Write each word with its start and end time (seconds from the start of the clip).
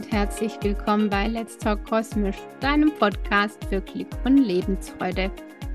und 0.00 0.12
herzlich 0.12 0.56
willkommen 0.62 1.10
bei 1.10 1.26
Let's 1.28 1.58
Talk 1.58 1.84
Kosmisch, 1.84 2.38
deinem 2.60 2.90
Podcast 2.94 3.62
für 3.68 3.82
Glück 3.82 4.08
und 4.24 4.38
Lebensfreude. 4.38 5.30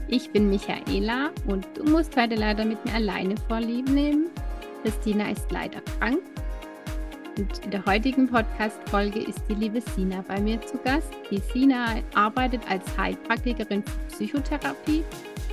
Ich 0.07 0.31
bin 0.31 0.49
Michaela 0.49 1.29
und 1.45 1.67
du 1.75 1.83
musst 1.83 2.17
heute 2.17 2.33
leider 2.33 2.65
mit 2.65 2.83
mir 2.85 2.95
alleine 2.95 3.35
vorlieb 3.47 3.87
nehmen. 3.87 4.31
Christina 4.81 5.29
ist 5.29 5.51
leider 5.51 5.79
krank. 5.99 6.17
Und 7.37 7.65
in 7.65 7.69
der 7.69 7.85
heutigen 7.85 8.27
Podcast-Folge 8.27 9.19
ist 9.19 9.43
die 9.47 9.53
liebe 9.53 9.79
Sina 9.79 10.25
bei 10.27 10.41
mir 10.41 10.59
zu 10.65 10.79
Gast. 10.79 11.11
Die 11.29 11.41
Sina 11.53 11.97
arbeitet 12.15 12.61
als 12.67 12.97
Heilpraktikerin 12.97 13.83
für 13.83 14.15
Psychotherapie. 14.15 15.03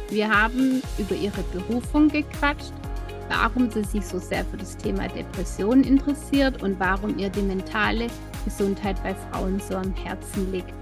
Wir 0.09 0.30
haben 0.30 0.82
über 0.98 1.14
ihre 1.14 1.42
Berufung 1.52 2.09
gequatscht 2.09 2.73
warum 3.28 3.70
sie 3.70 3.84
sich 3.84 4.04
so 4.04 4.18
sehr 4.18 4.45
für 4.45 4.56
das 4.56 4.77
Thema 4.77 5.09
Depression 5.09 5.84
interessiert 5.84 6.62
und 6.62 6.78
warum 6.78 7.18
ihr 7.18 7.30
die 7.30 7.42
mentale 7.42 8.09
Gesundheit 8.45 9.02
bei 9.02 9.14
Frauen 9.14 9.60
so 9.60 9.77
am 9.77 9.95
Herzen 9.96 10.52
liegt. 10.52 10.74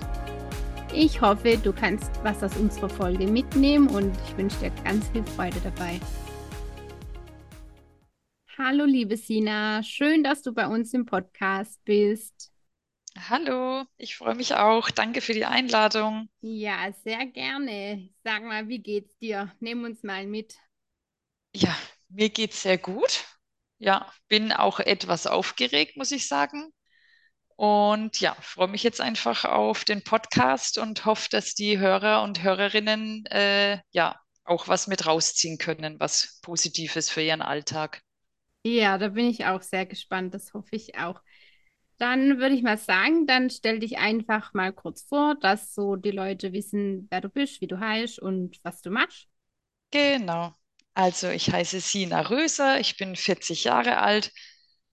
Ich 0.93 1.21
hoffe, 1.21 1.57
du 1.57 1.73
kannst 1.73 2.11
was 2.25 2.43
aus 2.43 2.57
unserer 2.57 2.89
Folge 2.89 3.27
mitnehmen 3.27 3.89
und 3.89 4.17
ich 4.27 4.37
wünsche 4.37 4.59
dir 4.59 4.71
ganz 4.83 5.09
viel 5.11 5.25
Freude 5.25 5.61
dabei. 5.63 6.01
Hallo, 8.59 8.85
liebe 8.85 9.17
Sina, 9.17 9.83
schön, 9.83 10.23
dass 10.23 10.43
du 10.43 10.53
bei 10.53 10.67
uns 10.67 10.93
im 10.93 11.07
Podcast 11.07 11.83
bist. 11.85 12.53
Hallo, 13.29 13.85
ich 13.97 14.17
freue 14.17 14.35
mich 14.35 14.55
auch. 14.55 14.91
Danke 14.91 15.21
für 15.21 15.33
die 15.33 15.45
Einladung. 15.45 16.29
Ja, 16.41 16.93
sehr 17.05 17.27
gerne. 17.27 18.11
Sag 18.23 18.43
mal, 18.45 18.69
wie 18.69 18.79
geht's 18.79 19.17
dir? 19.19 19.53
Nimm 19.61 19.85
uns 19.85 20.03
mal 20.03 20.27
mit. 20.27 20.57
Ja, 21.55 21.77
mir 22.09 22.31
geht's 22.31 22.63
sehr 22.63 22.79
gut. 22.79 23.25
Ja, 23.79 24.13
bin 24.29 24.53
auch 24.53 24.79
etwas 24.79 25.27
aufgeregt, 25.27 25.97
muss 25.97 26.13
ich 26.13 26.29
sagen. 26.29 26.73
Und 27.61 28.19
ja, 28.21 28.35
freue 28.41 28.69
mich 28.69 28.83
jetzt 28.83 29.03
einfach 29.03 29.45
auf 29.45 29.85
den 29.85 30.03
Podcast 30.03 30.79
und 30.79 31.05
hoffe, 31.05 31.29
dass 31.31 31.55
die 31.55 31.79
Hörer 31.79 32.23
und 32.23 32.43
Hörerinnen 32.43 33.27
äh, 33.27 33.81
ja 33.91 34.19
auch 34.45 34.67
was 34.69 34.87
mit 34.87 35.05
rausziehen 35.07 35.59
können, 35.59 36.01
was 36.01 36.41
Positives 36.41 37.11
für 37.11 37.21
ihren 37.21 37.43
Alltag. 37.43 38.01
Ja, 38.65 38.97
da 38.97 39.09
bin 39.09 39.27
ich 39.27 39.45
auch 39.45 39.61
sehr 39.61 39.85
gespannt. 39.85 40.33
Das 40.33 40.55
hoffe 40.55 40.75
ich 40.75 40.97
auch. 40.97 41.21
Dann 41.99 42.39
würde 42.39 42.55
ich 42.55 42.63
mal 42.63 42.79
sagen, 42.79 43.27
dann 43.27 43.51
stell 43.51 43.79
dich 43.79 43.99
einfach 43.99 44.55
mal 44.55 44.73
kurz 44.73 45.03
vor, 45.03 45.35
dass 45.35 45.75
so 45.75 45.97
die 45.97 46.13
Leute 46.13 46.55
wissen, 46.55 47.09
wer 47.11 47.21
du 47.21 47.29
bist, 47.29 47.61
wie 47.61 47.67
du 47.67 47.79
heißt 47.79 48.21
und 48.21 48.59
was 48.63 48.81
du 48.81 48.89
machst. 48.91 49.29
Genau. 49.91 50.55
Also 50.95 51.29
ich 51.29 51.53
heiße 51.53 51.81
Sina 51.81 52.23
Röser, 52.23 52.81
ich 52.81 52.97
bin 52.97 53.17
40 53.17 53.65
Jahre 53.65 53.99
alt 53.99 54.33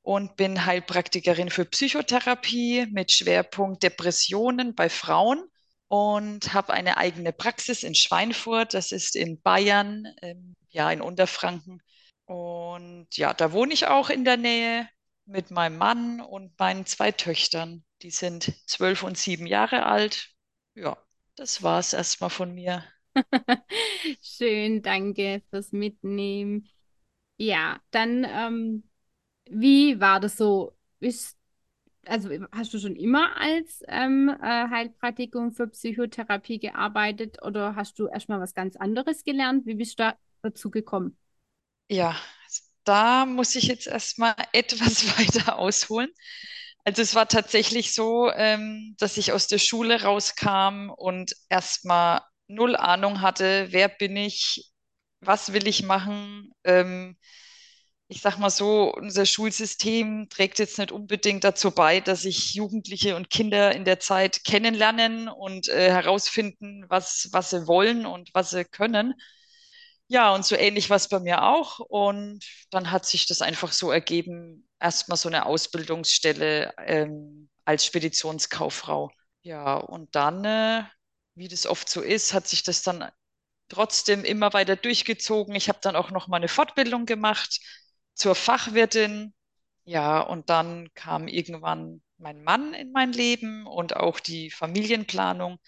und 0.07 0.37
bin 0.37 0.65
Heilpraktikerin 0.65 1.49
für 1.49 1.65
Psychotherapie 1.65 2.87
mit 2.89 3.11
Schwerpunkt 3.11 3.83
Depressionen 3.83 4.73
bei 4.73 4.87
Frauen 4.87 5.43
und 5.89 6.53
habe 6.53 6.71
eine 6.71 6.95
eigene 6.95 7.33
Praxis 7.33 7.83
in 7.83 7.93
Schweinfurt, 7.93 8.73
das 8.73 8.93
ist 8.93 9.17
in 9.17 9.41
Bayern, 9.41 10.07
ähm, 10.21 10.55
ja, 10.69 10.89
in 10.91 11.01
Unterfranken. 11.01 11.81
Und 12.23 13.07
ja, 13.17 13.33
da 13.33 13.51
wohne 13.51 13.73
ich 13.73 13.87
auch 13.87 14.09
in 14.09 14.23
der 14.23 14.37
Nähe 14.37 14.87
mit 15.25 15.51
meinem 15.51 15.77
Mann 15.77 16.21
und 16.21 16.57
meinen 16.57 16.85
zwei 16.85 17.11
Töchtern. 17.11 17.83
Die 18.01 18.11
sind 18.11 18.53
zwölf 18.65 19.03
und 19.03 19.17
sieben 19.17 19.45
Jahre 19.45 19.85
alt. 19.85 20.29
Ja, 20.73 20.95
das 21.35 21.63
war 21.63 21.79
es 21.79 21.91
erstmal 21.91 22.29
von 22.29 22.55
mir. 22.55 22.81
Schön, 24.21 24.81
danke 24.81 25.41
fürs 25.49 25.73
Mitnehmen. 25.73 26.69
Ja, 27.35 27.81
dann, 27.91 28.23
ähm, 28.23 28.89
wie 29.51 29.99
war 29.99 30.19
das 30.19 30.37
so? 30.37 30.75
Ist, 30.99 31.37
also 32.05 32.29
hast 32.53 32.73
du 32.73 32.79
schon 32.79 32.95
immer 32.95 33.37
als 33.37 33.83
ähm, 33.87 34.29
äh, 34.29 34.69
Heilpraktikum 34.69 35.53
für 35.53 35.67
Psychotherapie 35.67 36.59
gearbeitet 36.59 37.43
oder 37.43 37.75
hast 37.75 37.99
du 37.99 38.07
erstmal 38.07 38.39
was 38.41 38.53
ganz 38.55 38.75
anderes 38.77 39.23
gelernt? 39.23 39.65
Wie 39.65 39.75
bist 39.75 39.99
du 39.99 40.03
da 40.05 40.17
dazu 40.43 40.71
gekommen? 40.71 41.17
Ja, 41.89 42.15
da 42.83 43.25
muss 43.25 43.55
ich 43.55 43.65
jetzt 43.65 43.87
erstmal 43.87 44.35
etwas 44.53 45.05
weiter 45.19 45.57
ausholen. 45.59 46.09
Also 46.85 47.01
es 47.01 47.15
war 47.15 47.27
tatsächlich 47.27 47.93
so, 47.93 48.31
ähm, 48.31 48.95
dass 48.99 49.17
ich 49.17 49.31
aus 49.33 49.47
der 49.47 49.57
Schule 49.59 50.03
rauskam 50.03 50.89
und 50.95 51.35
erstmal 51.49 52.21
null 52.47 52.75
Ahnung 52.77 53.21
hatte, 53.21 53.67
wer 53.71 53.89
bin 53.89 54.15
ich, 54.17 54.71
was 55.21 55.53
will 55.53 55.67
ich 55.67 55.83
machen. 55.83 56.51
Ähm, 56.63 57.17
ich 58.09 58.21
sag 58.21 58.37
mal 58.37 58.49
so, 58.49 58.93
unser 58.93 59.25
Schulsystem 59.25 60.29
trägt 60.29 60.59
jetzt 60.59 60.77
nicht 60.77 60.91
unbedingt 60.93 61.43
dazu 61.43 61.71
bei, 61.71 61.99
dass 61.99 62.21
sich 62.21 62.53
Jugendliche 62.53 63.15
und 63.17 63.29
Kinder 63.29 63.75
in 63.75 63.83
der 63.83 63.99
Zeit 63.99 64.45
kennenlernen 64.45 65.27
und 65.27 65.67
äh, 65.67 65.89
herausfinden, 65.91 66.85
was, 66.87 67.27
was 67.33 67.49
sie 67.49 67.67
wollen 67.67 68.05
und 68.05 68.29
was 68.33 68.51
sie 68.51 68.63
können. 68.63 69.13
Ja, 70.07 70.33
und 70.33 70.45
so 70.45 70.55
ähnlich 70.55 70.89
war 70.89 70.97
es 70.97 71.09
bei 71.09 71.19
mir 71.19 71.43
auch. 71.43 71.79
Und 71.79 72.45
dann 72.71 72.91
hat 72.91 73.05
sich 73.05 73.25
das 73.27 73.41
einfach 73.41 73.73
so 73.73 73.91
ergeben, 73.91 74.67
erstmal 74.79 75.17
so 75.17 75.27
eine 75.27 75.45
Ausbildungsstelle 75.45 76.73
ähm, 76.85 77.49
als 77.65 77.85
Speditionskauffrau. 77.85 79.11
Ja, 79.41 79.75
und 79.75 80.15
dann 80.15 80.45
äh, 80.45 80.83
wie 81.35 81.49
das 81.49 81.65
oft 81.67 81.89
so 81.89 82.01
ist, 82.01 82.33
hat 82.33 82.47
sich 82.47 82.63
das 82.63 82.83
dann 82.83 83.09
trotzdem 83.69 84.23
immer 84.23 84.53
weiter 84.53 84.77
durchgezogen. 84.77 85.55
Ich 85.55 85.67
habe 85.67 85.79
dann 85.81 85.95
auch 85.97 86.09
noch 86.11 86.27
mal 86.29 86.37
eine 86.37 86.47
Fortbildung 86.47 87.05
gemacht 87.05 87.59
zur 88.17 88.35
Fachwirtin. 88.35 89.33
Ja, 89.85 90.19
und 90.21 90.49
dann 90.49 90.89
kam 90.95 91.27
irgendwann 91.27 92.01
mein 92.17 92.43
Mann 92.43 92.73
in 92.73 92.91
mein 92.91 93.13
Leben 93.13 93.67
und 93.67 93.95
auch 93.95 94.19
die 94.19 94.51
Familienplanung. 94.51 95.59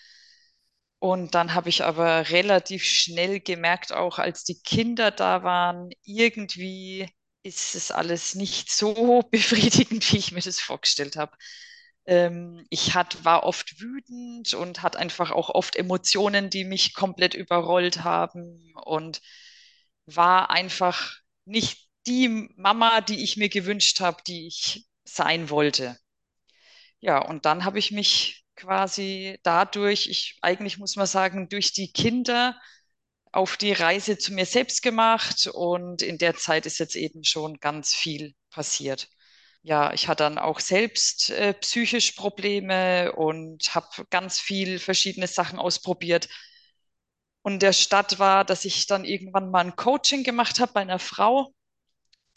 Und 1.00 1.34
dann 1.36 1.54
habe 1.54 1.70
ich 1.70 1.84
aber 1.84 2.30
relativ 2.30 2.84
schnell 2.84 3.40
gemerkt, 3.40 3.94
auch 3.94 4.20
als 4.20 4.44
die 4.44 4.60
Kinder 4.62 5.12
da 5.12 5.44
waren, 5.44 5.90
irgendwie 6.04 7.08
ist 7.42 7.76
es 7.76 7.92
alles 7.92 8.36
nicht 8.36 8.70
so 8.72 9.22
befriedigend, 9.32 10.12
wie 10.12 10.18
ich 10.18 10.32
mir 10.34 10.42
das 10.42 10.60
vorgestellt 10.60 11.16
habe. 11.16 11.38
Ähm, 12.06 12.66
ich 12.70 12.96
hat, 12.96 13.24
war 13.24 13.44
oft 13.44 13.80
wütend 13.80 14.54
und 14.54 14.82
hatte 14.82 15.00
einfach 15.00 15.32
auch 15.32 15.50
oft 15.50 15.76
Emotionen, 15.78 16.50
die 16.50 16.66
mich 16.66 16.94
komplett 16.94 17.34
überrollt 17.34 18.04
haben 18.04 18.74
und 18.84 19.22
war 20.06 20.50
einfach 20.50 21.14
nicht 21.46 21.89
die 22.10 22.30
Mama, 22.58 23.02
die 23.02 23.24
ich 23.24 23.38
mir 23.38 23.50
gewünscht 23.50 24.02
habe, 24.02 24.22
die 24.28 24.48
ich 24.48 24.88
sein 25.06 25.50
wollte. 25.52 25.98
Ja, 27.00 27.20
und 27.20 27.46
dann 27.46 27.64
habe 27.66 27.80
ich 27.80 27.92
mich 27.92 28.46
quasi 28.56 29.40
dadurch, 29.44 30.08
ich 30.10 30.38
eigentlich 30.42 30.78
muss 30.78 30.96
man 30.96 31.06
sagen, 31.08 31.48
durch 31.50 31.72
die 31.74 31.92
Kinder 31.92 32.60
auf 33.32 33.58
die 33.58 33.74
Reise 33.74 34.18
zu 34.18 34.34
mir 34.34 34.46
selbst 34.46 34.82
gemacht 34.82 35.48
und 35.54 36.02
in 36.02 36.18
der 36.18 36.36
Zeit 36.36 36.66
ist 36.66 36.80
jetzt 36.80 36.96
eben 36.96 37.24
schon 37.24 37.60
ganz 37.60 37.94
viel 37.96 38.34
passiert 38.52 39.10
ja, 39.64 39.94
ich 39.94 40.08
hatte 40.08 40.24
dann 40.24 40.38
auch 40.40 40.60
selbst 40.62 41.32
äh, 41.32 41.54
psychisch 41.54 42.14
Probleme 42.14 43.12
und 43.14 43.76
habe 43.76 43.88
ganz 44.10 44.40
viel 44.40 44.80
verschiedene 44.80 45.28
Sachen 45.28 45.60
ausprobiert. 45.60 46.30
Und 47.42 47.62
der 47.62 47.74
Start 47.74 48.20
war, 48.20 48.46
dass 48.46 48.66
ich 48.66 48.88
dann 48.88 49.06
irgendwann 49.06 49.52
mal 49.52 49.66
ein 49.66 49.76
Coaching 49.76 50.24
gemacht 50.24 50.60
habe 50.60 50.74
bei 50.74 50.82
einer 50.82 51.00
Frau, 51.00 51.54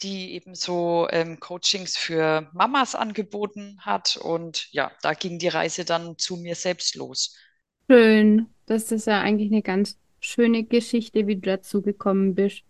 die 0.03 0.33
eben 0.33 0.53
so 0.55 1.07
ähm, 1.09 1.39
Coachings 1.39 1.97
für 1.97 2.49
Mamas 2.53 2.93
angeboten 2.95 3.77
hat. 3.79 4.17
Und 4.17 4.71
ja, 4.71 4.91
da 5.01 5.13
ging 5.13 5.39
die 5.39 5.47
Reise 5.47 5.85
dann 5.85 6.17
zu 6.17 6.37
mir 6.37 6.55
selbst 6.55 6.95
los. 6.95 7.35
Schön. 7.89 8.47
Das 8.65 8.91
ist 8.91 9.07
ja 9.07 9.21
eigentlich 9.21 9.51
eine 9.51 9.61
ganz 9.61 9.97
schöne 10.19 10.63
Geschichte, 10.63 11.27
wie 11.27 11.35
du 11.35 11.41
dazu 11.41 11.81
gekommen 11.81 12.35
bist. 12.35 12.63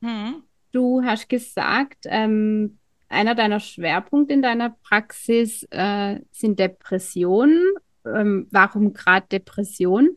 Hm. 0.00 0.42
Du 0.72 1.02
hast 1.04 1.28
gesagt, 1.28 2.04
ähm, 2.04 2.78
einer 3.08 3.34
deiner 3.34 3.60
Schwerpunkte 3.60 4.34
in 4.34 4.42
deiner 4.42 4.70
Praxis 4.70 5.66
äh, 5.70 6.20
sind 6.30 6.58
Depressionen. 6.58 7.62
Ähm, 8.04 8.46
warum 8.50 8.92
gerade 8.92 9.26
Depression? 9.28 10.10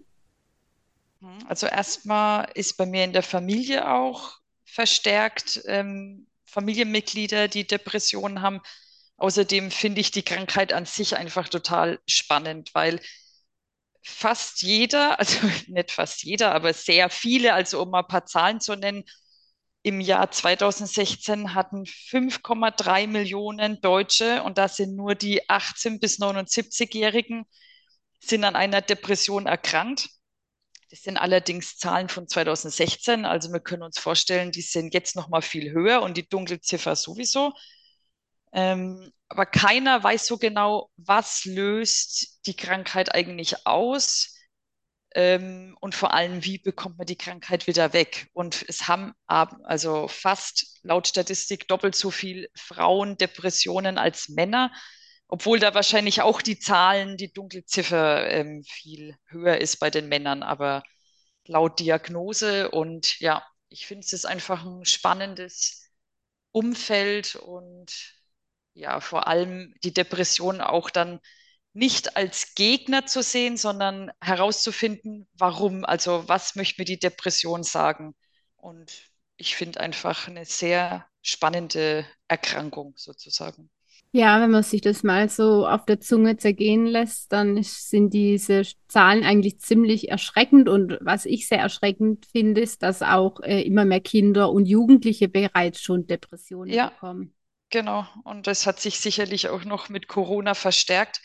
Hm, 1.22 1.40
also 1.48 1.68
erstmal 1.68 2.50
ist 2.54 2.78
bei 2.78 2.86
mir 2.86 3.04
in 3.04 3.14
der 3.14 3.24
Familie 3.24 3.90
auch 3.90 4.40
verstärkt 4.66 5.62
ähm, 5.66 6.28
Familienmitglieder, 6.52 7.48
die 7.48 7.66
Depressionen 7.66 8.42
haben. 8.42 8.62
Außerdem 9.18 9.72
finde 9.72 10.02
ich 10.02 10.12
die 10.12 10.24
Krankheit 10.24 10.74
an 10.74 10.86
sich 10.86 11.16
einfach 11.16 11.50
total 11.50 12.00
spannend, 12.08 12.72
weil 12.74 13.00
fast 14.04 14.62
jeder, 14.62 15.20
also 15.20 15.38
nicht 15.68 15.92
fast 15.92 16.24
jeder, 16.24 16.54
aber 16.54 16.74
sehr 16.74 17.10
viele, 17.10 17.54
also 17.54 17.82
um 17.82 17.94
ein 17.94 18.08
paar 18.08 18.26
Zahlen 18.26 18.60
zu 18.60 18.76
nennen, 18.76 19.04
im 19.84 20.00
Jahr 20.00 20.30
2016 20.30 21.56
hatten 21.56 21.86
5,3 21.86 23.08
Millionen 23.08 23.82
Deutsche, 23.82 24.44
und 24.44 24.60
das 24.60 24.76
sind 24.76 24.96
nur 24.96 25.16
die 25.16 25.50
18- 25.50 26.00
bis 26.00 26.20
79-Jährigen, 26.20 27.46
sind 28.20 28.44
an 28.44 28.56
einer 28.56 28.82
Depression 28.82 29.48
erkrankt. 29.48 30.10
Das 30.92 31.04
sind 31.04 31.18
allerdings 31.18 31.78
Zahlen 31.78 32.10
von 32.10 32.28
2016, 32.28 33.26
also 33.26 33.52
wir 33.54 33.62
können 33.62 33.84
uns 33.84 33.98
vorstellen, 33.98 34.52
die 34.52 34.62
sind 34.62 34.94
jetzt 34.94 35.16
noch 35.16 35.30
mal 35.30 35.42
viel 35.42 35.72
höher 35.72 36.02
und 36.02 36.18
die 36.18 36.28
Dunkelziffer 36.28 36.98
sowieso. 36.98 37.54
Ähm, 38.52 39.10
aber 39.30 39.46
keiner 39.46 40.04
weiß 40.04 40.28
so 40.28 40.38
genau, 40.38 40.92
was 40.98 41.46
löst 41.46 42.46
die 42.46 42.58
Krankheit 42.58 43.16
eigentlich 43.16 43.66
aus 43.66 44.36
ähm, 45.16 45.78
und 45.80 45.96
vor 45.96 46.14
allem, 46.14 46.44
wie 46.44 46.58
bekommt 46.58 46.98
man 46.98 47.08
die 47.08 47.18
Krankheit 47.18 47.68
wieder 47.68 47.94
weg. 47.94 48.28
Und 48.34 48.66
es 48.68 48.90
haben 48.90 49.14
also 49.28 50.10
fast 50.10 50.80
laut 50.84 51.08
Statistik 51.08 51.70
doppelt 51.70 51.96
so 51.96 52.12
viel 52.12 52.50
Frauen 52.54 53.16
Depressionen 53.16 53.98
als 53.98 54.28
Männer, 54.28 54.74
obwohl 55.32 55.60
da 55.60 55.74
wahrscheinlich 55.74 56.22
auch 56.22 56.42
die 56.42 56.60
Zahlen, 56.60 57.18
die 57.18 57.32
Dunkelziffer 57.34 58.30
ähm, 58.30 58.64
viel 58.64 59.16
höher 59.28 59.60
ist 59.60 59.78
bei 59.80 59.90
den 59.90 60.10
Männern, 60.10 60.44
aber 60.44 60.84
laut 61.48 61.80
Diagnose 61.80 62.70
und 62.72 63.20
ja, 63.22 63.44
ich 63.70 63.88
finde 63.88 64.06
es 64.12 64.26
einfach 64.26 64.66
ein 64.66 64.86
spannendes 64.86 65.90
Umfeld 66.52 67.36
und 67.38 68.14
ja, 68.74 69.00
vor 69.00 69.28
allem 69.28 69.74
die 69.84 69.94
Depression 69.94 70.62
auch 70.62 70.90
dann 70.90 71.20
nicht 71.74 72.18
als 72.18 72.54
Gegner 72.56 73.06
zu 73.06 73.24
sehen, 73.24 73.58
sondern 73.58 74.12
herauszufinden, 74.22 75.30
warum, 75.34 75.86
also 75.86 76.28
was 76.28 76.56
möchte 76.56 76.82
mir 76.82 76.86
die 76.86 77.00
Depression 77.00 77.64
sagen. 77.64 78.16
Und 78.58 78.92
ich 79.38 79.56
finde 79.56 79.80
einfach 79.80 80.28
eine 80.28 80.46
sehr 80.46 81.08
spannende 81.22 82.06
Erkrankung 82.28 82.94
sozusagen. 82.98 83.70
Ja, 84.14 84.42
wenn 84.42 84.52
man 84.52 84.64
sich 84.64 84.82
das 84.82 85.04
mal 85.04 85.30
so 85.30 85.66
auf 85.66 85.86
der 85.86 86.02
Zunge 86.02 86.36
zergehen 86.36 86.86
lässt, 86.86 87.32
dann 87.32 87.64
sind 87.64 88.14
diese 88.14 88.64
Zahlen 88.90 89.24
eigentlich 89.24 89.60
ziemlich 89.60 90.10
erschreckend. 90.10 90.68
Und 90.68 90.98
was 91.00 91.26
ich 91.26 91.48
sehr 91.48 91.60
erschreckend 91.60 92.26
finde, 92.26 92.60
ist, 92.60 92.84
dass 92.84 93.02
auch 93.02 93.40
äh, 93.42 93.62
immer 93.62 93.86
mehr 93.86 94.02
Kinder 94.02 94.52
und 94.52 94.66
Jugendliche 94.66 95.30
bereits 95.30 95.82
schon 95.82 96.08
Depressionen 96.08 96.74
ja, 96.74 96.90
bekommen. 96.90 97.34
Genau. 97.70 98.06
Und 98.26 98.48
das 98.48 98.68
hat 98.68 98.82
sich 98.82 99.00
sicherlich 99.00 99.48
auch 99.48 99.64
noch 99.64 99.88
mit 99.88 100.10
Corona 100.10 100.56
verstärkt. 100.56 101.22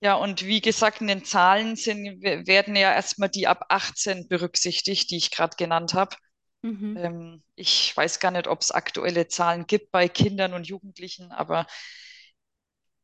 Ja, 0.00 0.16
und 0.16 0.44
wie 0.44 0.60
gesagt, 0.60 1.00
in 1.00 1.06
den 1.06 1.24
Zahlen 1.24 1.76
sind, 1.76 2.20
werden 2.20 2.74
ja 2.74 2.92
erstmal 2.92 3.28
die 3.28 3.46
ab 3.46 3.66
18 3.68 4.26
berücksichtigt, 4.26 5.08
die 5.12 5.18
ich 5.18 5.30
gerade 5.30 5.56
genannt 5.56 5.94
habe. 5.94 6.16
Mhm. 6.62 6.96
Ähm, 6.98 7.42
ich 7.54 7.96
weiß 7.96 8.18
gar 8.18 8.32
nicht, 8.32 8.48
ob 8.48 8.60
es 8.60 8.72
aktuelle 8.72 9.28
Zahlen 9.28 9.68
gibt 9.68 9.92
bei 9.92 10.08
Kindern 10.08 10.52
und 10.52 10.66
Jugendlichen, 10.66 11.30
aber 11.30 11.66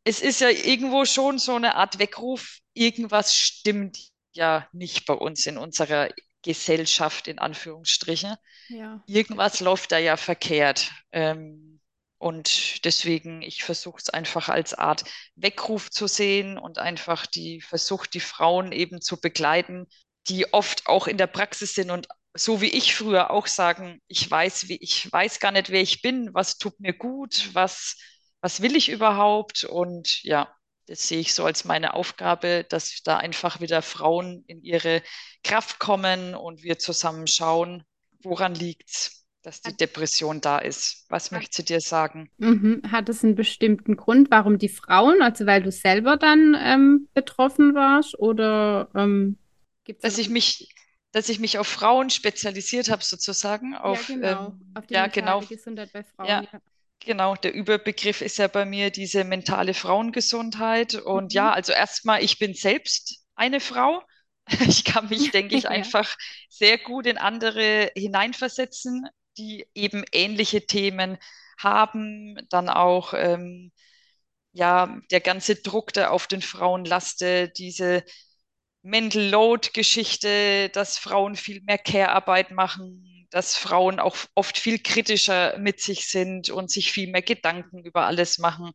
es 0.05 0.21
ist 0.21 0.41
ja 0.41 0.49
irgendwo 0.49 1.05
schon 1.05 1.39
so 1.39 1.55
eine 1.55 1.75
Art 1.75 1.99
Weckruf, 1.99 2.59
irgendwas 2.75 3.35
stimmt 3.35 3.99
ja 4.33 4.69
nicht 4.73 5.07
bei 5.07 5.15
uns 5.15 5.47
in 5.47 5.59
unserer 5.59 6.09
Gesellschaft, 6.43 7.29
in 7.29 7.39
Anführungsstrichen. 7.39 8.37
Ja. 8.69 9.03
Irgendwas 9.07 9.61
läuft 9.61 9.93
da 9.93 9.99
ja 9.99 10.17
verkehrt. 10.17 10.91
Ähm, 11.13 11.81
und 12.19 12.85
deswegen, 12.85 13.43
ich 13.43 13.65
versuche 13.65 13.99
es 13.99 14.11
einfach 14.11 14.49
als 14.49 14.75
Art 14.75 15.05
Weckruf 15.37 15.91
zu 15.91 16.07
sehen 16.07 16.59
und 16.59 16.79
einfach 16.79 17.27
die 17.27 17.61
versucht, 17.61 18.15
die 18.15 18.21
Frauen 18.21 18.73
eben 18.73 19.01
zu 19.01 19.21
begleiten, 19.21 19.87
die 20.29 20.53
oft 20.53 20.87
auch 20.87 21.07
in 21.07 21.17
der 21.17 21.27
Praxis 21.27 21.75
sind 21.75 21.91
und 21.91 22.09
so 22.35 22.61
wie 22.61 22.69
ich 22.69 22.95
früher 22.95 23.31
auch 23.31 23.47
sagen, 23.47 24.01
ich 24.07 24.31
weiß, 24.31 24.69
wie 24.69 24.77
ich 24.77 25.11
weiß 25.11 25.41
gar 25.41 25.51
nicht, 25.51 25.71
wer 25.71 25.81
ich 25.81 26.03
bin, 26.03 26.33
was 26.33 26.59
tut 26.59 26.79
mir 26.79 26.93
gut, 26.93 27.51
was 27.55 27.97
was 28.41 28.63
will 28.63 28.77
ich 28.77 28.89
überhaupt? 28.89 29.65
Und 29.65 30.23
ja, 30.23 30.55
das 30.87 31.07
sehe 31.07 31.21
ich 31.21 31.35
so 31.35 31.45
als 31.45 31.65
meine 31.65 31.95
Aufgabe, 31.95 32.65
dass 32.69 33.03
da 33.05 33.19
einfach 33.19 33.61
wieder 33.61 33.83
Frauen 33.83 34.45
in 34.47 34.63
ihre 34.63 35.03
Kraft 35.45 35.79
kommen 35.79 36.35
und 36.35 36.63
wir 36.63 36.79
zusammen 36.79 37.27
schauen, 37.27 37.85
woran 38.23 38.55
liegt's, 38.55 39.27
dass 39.43 39.63
die 39.63 39.77
Depression 39.77 40.41
da 40.41 40.59
ist. 40.59 41.07
Was 41.09 41.31
möchtest 41.31 41.61
du 41.61 41.63
dir 41.75 41.81
sagen? 41.81 42.31
Mhm. 42.39 42.83
Hat 42.91 43.09
es 43.09 43.25
einen 43.25 43.37
bestimmten 43.37 43.97
Grund, 43.97 44.31
warum 44.31 44.59
die 44.59 44.69
Frauen, 44.69 45.23
also 45.23 45.47
weil 45.47 45.63
du 45.63 45.71
selber 45.71 46.17
dann 46.17 46.57
ähm, 46.59 47.09
betroffen 47.15 47.75
warst 47.75 48.19
oder 48.19 48.91
ähm, 48.95 49.39
gibt's 49.85 50.03
dass 50.03 50.19
ich 50.19 50.29
mich 50.29 50.75
dass 51.13 51.29
ich 51.29 51.41
mich 51.41 51.59
auf 51.59 51.67
Frauen 51.67 52.11
spezialisiert 52.11 52.89
habe, 52.89 53.03
sozusagen. 53.03 53.75
Auf, 53.75 54.09
ja, 54.09 54.15
genau. 54.15 54.47
Ähm, 54.47 54.73
auf 54.75 54.87
die 54.87 54.95
ja, 54.95 55.07
genau. 55.09 55.41
Gesundheit 55.41 55.93
bei 55.93 56.05
Frauen. 56.05 56.29
Ja. 56.29 56.43
ja. 56.53 56.61
Genau, 57.01 57.35
der 57.35 57.55
Überbegriff 57.55 58.21
ist 58.21 58.39
ja 58.39 58.47
bei 58.47 58.65
mir 58.67 58.91
diese 58.91 59.25
mentale 59.25 59.73
Frauengesundheit. 59.75 60.95
Und 60.95 61.33
mhm. 61.33 61.37
ja, 61.37 61.53
also 61.53 61.73
erstmal, 61.73 62.23
ich 62.23 62.39
bin 62.39 62.55
selbst 62.55 63.25
eine 63.35 63.61
Frau. 63.61 64.03
Ich 64.67 64.85
kann 64.85 65.09
mich, 65.09 65.31
denke 65.31 65.55
ich, 65.55 65.65
ja. 65.65 65.71
einfach 65.71 66.17
sehr 66.49 66.77
gut 66.77 67.07
in 67.07 67.19
andere 67.19 67.93
hineinversetzen, 67.95 69.07
die 69.39 69.65
eben 69.75 70.05
ähnliche 70.13 70.67
Themen 70.67 71.19
haben. 71.57 72.37
Dann 72.51 72.69
auch, 72.69 73.15
ähm, 73.15 73.71
ja, 74.53 74.99
der 75.13 75.21
ganze 75.21 75.57
Druck, 75.57 75.93
der 75.93 76.11
auf 76.11 76.27
den 76.27 76.43
Frauen 76.43 76.85
lastet, 76.85 77.59
diese 77.59 78.05
Mental 78.83 79.23
Load-Geschichte, 79.23 80.71
dass 80.71 80.99
Frauen 80.99 81.37
viel 81.37 81.61
mehr 81.63 81.79
Care-Arbeit 81.79 82.51
machen, 82.51 83.05
dass 83.31 83.57
Frauen 83.57 84.01
auch 84.01 84.17
oft 84.35 84.59
viel 84.59 84.79
kritischer 84.79 85.57
mit 85.59 85.81
sich 85.81 86.09
sind 86.09 86.51
und 86.51 86.71
sich 86.71 86.93
viel 86.93 87.11
mehr 87.11 87.23
Gedanken 87.23 87.85
über 87.85 88.07
alles 88.07 88.39
machen. 88.39 88.73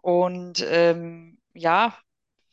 Und 0.00 0.64
ähm, 0.68 1.38
ja, 1.54 1.96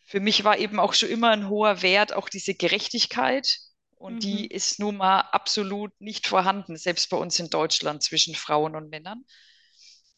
für 0.05 0.19
mich 0.19 0.43
war 0.43 0.57
eben 0.57 0.79
auch 0.79 0.93
schon 0.93 1.09
immer 1.09 1.31
ein 1.31 1.49
hoher 1.49 1.81
Wert 1.81 2.13
auch 2.13 2.29
diese 2.29 2.53
Gerechtigkeit. 2.53 3.59
Und 3.95 4.15
mhm. 4.15 4.19
die 4.21 4.47
ist 4.47 4.79
nun 4.79 4.97
mal 4.97 5.19
absolut 5.19 5.91
nicht 5.99 6.27
vorhanden, 6.27 6.77
selbst 6.77 7.09
bei 7.09 7.17
uns 7.17 7.37
in 7.39 7.49
Deutschland 7.49 8.01
zwischen 8.01 8.33
Frauen 8.33 8.75
und 8.75 8.89
Männern. 8.89 9.25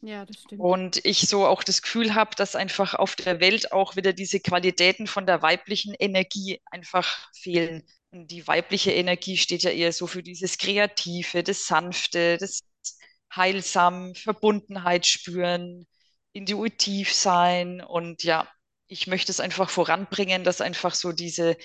Ja, 0.02 0.26
das 0.26 0.38
stimmt. 0.42 0.62
Und 0.62 1.06
ich 1.06 1.28
so 1.28 1.46
auch 1.46 1.64
das 1.64 1.82
Gefühl 1.82 2.16
habe, 2.16 2.36
dass 2.36 2.56
einfach 2.56 2.96
auf 2.96 3.16
der 3.16 3.40
Welt 3.40 3.72
auch 3.72 3.96
wieder 3.96 4.14
diese 4.14 4.40
Qualitäten 4.40 5.08
von 5.08 5.26
der 5.26 5.42
weiblichen 5.42 5.94
Energie 5.94 6.62
einfach 6.72 7.30
fehlen. 7.34 7.84
Die 8.14 8.46
weibliche 8.46 8.92
Energie 8.92 9.38
steht 9.38 9.64
ja 9.64 9.72
eher 9.72 9.94
so 9.94 10.06
für 10.06 10.22
dieses 10.22 10.58
Kreative, 10.58 11.44
das 11.44 11.66
Sanfte, 11.66 12.38
das 12.38 12.62
Heilsam, 13.34 14.14
Verbundenheit 14.16 15.06
spüren, 15.06 15.88
intuitiv 16.34 17.14
sein. 17.14 17.82
Und 17.82 18.24
ja, 18.24 18.48
ich 18.88 19.08
möchte 19.08 19.32
es 19.32 19.40
einfach 19.40 19.70
voranbringen, 19.70 20.44
dass 20.44 20.60
einfach 20.60 20.94
so 20.94 21.14
diese 21.14 21.56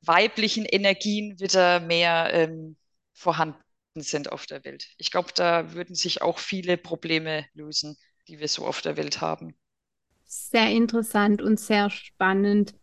weiblichen 0.00 0.64
Energien 0.64 1.38
wieder 1.38 1.80
mehr 1.80 2.30
ähm, 2.32 2.76
vorhanden 3.12 3.60
sind 3.96 4.32
auf 4.32 4.46
der 4.46 4.64
Welt. 4.64 4.86
Ich 4.96 5.10
glaube, 5.10 5.32
da 5.34 5.74
würden 5.74 5.94
sich 5.94 6.22
auch 6.22 6.38
viele 6.38 6.78
Probleme 6.78 7.44
lösen, 7.52 7.98
die 8.28 8.38
wir 8.40 8.48
so 8.48 8.66
auf 8.66 8.80
der 8.80 8.96
Welt 8.96 9.20
haben. 9.20 9.54
Sehr 10.24 10.70
interessant 10.70 11.42
und 11.42 11.60
sehr 11.60 11.90
spannend. 11.90 12.74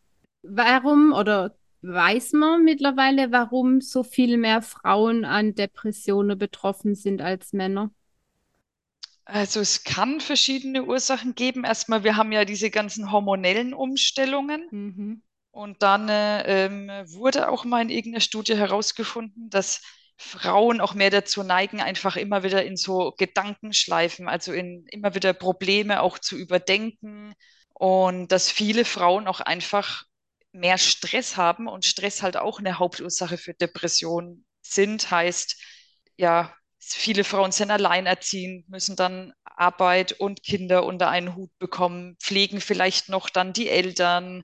Warum 0.43 1.13
oder 1.13 1.56
Weiß 1.81 2.33
man 2.33 2.63
mittlerweile, 2.63 3.31
warum 3.31 3.81
so 3.81 4.03
viel 4.03 4.37
mehr 4.37 4.61
Frauen 4.61 5.25
an 5.25 5.55
Depressionen 5.55 6.37
betroffen 6.37 6.95
sind 6.95 7.21
als 7.21 7.53
Männer? 7.53 7.91
Also 9.25 9.59
es 9.59 9.83
kann 9.83 10.21
verschiedene 10.21 10.85
Ursachen 10.85 11.35
geben. 11.35 11.65
Erstmal, 11.65 12.03
wir 12.03 12.15
haben 12.15 12.31
ja 12.31 12.45
diese 12.45 12.71
ganzen 12.71 13.11
hormonellen 13.11 13.73
Umstellungen. 13.73 14.67
Mhm. 14.71 15.21
Und 15.51 15.83
dann 15.83 16.07
äh, 16.07 16.65
ähm, 16.65 16.89
wurde 17.11 17.49
auch 17.49 17.65
mal 17.65 17.81
in 17.81 17.89
irgendeiner 17.89 18.21
Studie 18.21 18.55
herausgefunden, 18.55 19.49
dass 19.49 19.81
Frauen 20.17 20.81
auch 20.81 20.93
mehr 20.93 21.09
dazu 21.09 21.43
neigen, 21.43 21.81
einfach 21.81 22.15
immer 22.15 22.43
wieder 22.43 22.63
in 22.63 22.77
so 22.77 23.13
Gedankenschleifen, 23.17 24.27
also 24.27 24.53
in 24.53 24.85
immer 24.87 25.13
wieder 25.13 25.33
Probleme 25.33 26.01
auch 26.01 26.19
zu 26.19 26.37
überdenken. 26.37 27.33
Und 27.73 28.31
dass 28.31 28.49
viele 28.49 28.85
Frauen 28.85 29.27
auch 29.27 29.41
einfach 29.41 30.05
mehr 30.51 30.77
Stress 30.77 31.37
haben 31.37 31.67
und 31.67 31.85
Stress 31.85 32.21
halt 32.23 32.37
auch 32.37 32.59
eine 32.59 32.79
Hauptursache 32.79 33.37
für 33.37 33.53
Depressionen 33.53 34.45
sind, 34.61 35.11
heißt, 35.11 35.55
ja, 36.17 36.53
viele 36.79 37.23
Frauen 37.23 37.51
sind 37.51 37.71
alleinerziehend, 37.71 38.69
müssen 38.69 38.95
dann 38.95 39.33
Arbeit 39.43 40.13
und 40.13 40.43
Kinder 40.43 40.85
unter 40.85 41.09
einen 41.09 41.35
Hut 41.35 41.51
bekommen, 41.59 42.17
pflegen 42.21 42.61
vielleicht 42.61 43.09
noch 43.09 43.29
dann 43.29 43.53
die 43.53 43.69
Eltern 43.69 44.43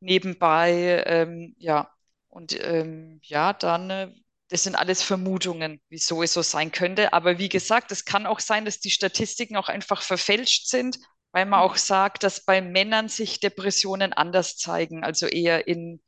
nebenbei, 0.00 1.02
ähm, 1.06 1.54
ja, 1.58 1.90
und 2.28 2.58
ähm, 2.64 3.20
ja, 3.22 3.52
dann, 3.52 3.90
äh, 3.90 4.08
das 4.48 4.64
sind 4.64 4.74
alles 4.74 5.02
Vermutungen, 5.02 5.80
wieso 5.88 6.22
es 6.22 6.32
so 6.32 6.42
sein 6.42 6.70
könnte. 6.72 7.12
Aber 7.12 7.38
wie 7.38 7.48
gesagt, 7.48 7.90
es 7.92 8.04
kann 8.04 8.26
auch 8.26 8.40
sein, 8.40 8.64
dass 8.64 8.80
die 8.80 8.90
Statistiken 8.90 9.56
auch 9.56 9.68
einfach 9.68 10.02
verfälscht 10.02 10.66
sind 10.68 10.98
weil 11.34 11.46
man 11.46 11.58
auch 11.58 11.74
sagt, 11.74 12.22
dass 12.22 12.44
bei 12.44 12.62
Männern 12.62 13.08
sich 13.08 13.40
Depressionen 13.40 14.12
anders 14.12 14.56
zeigen, 14.56 15.02
also 15.02 15.26
eher 15.26 15.66
in 15.66 16.00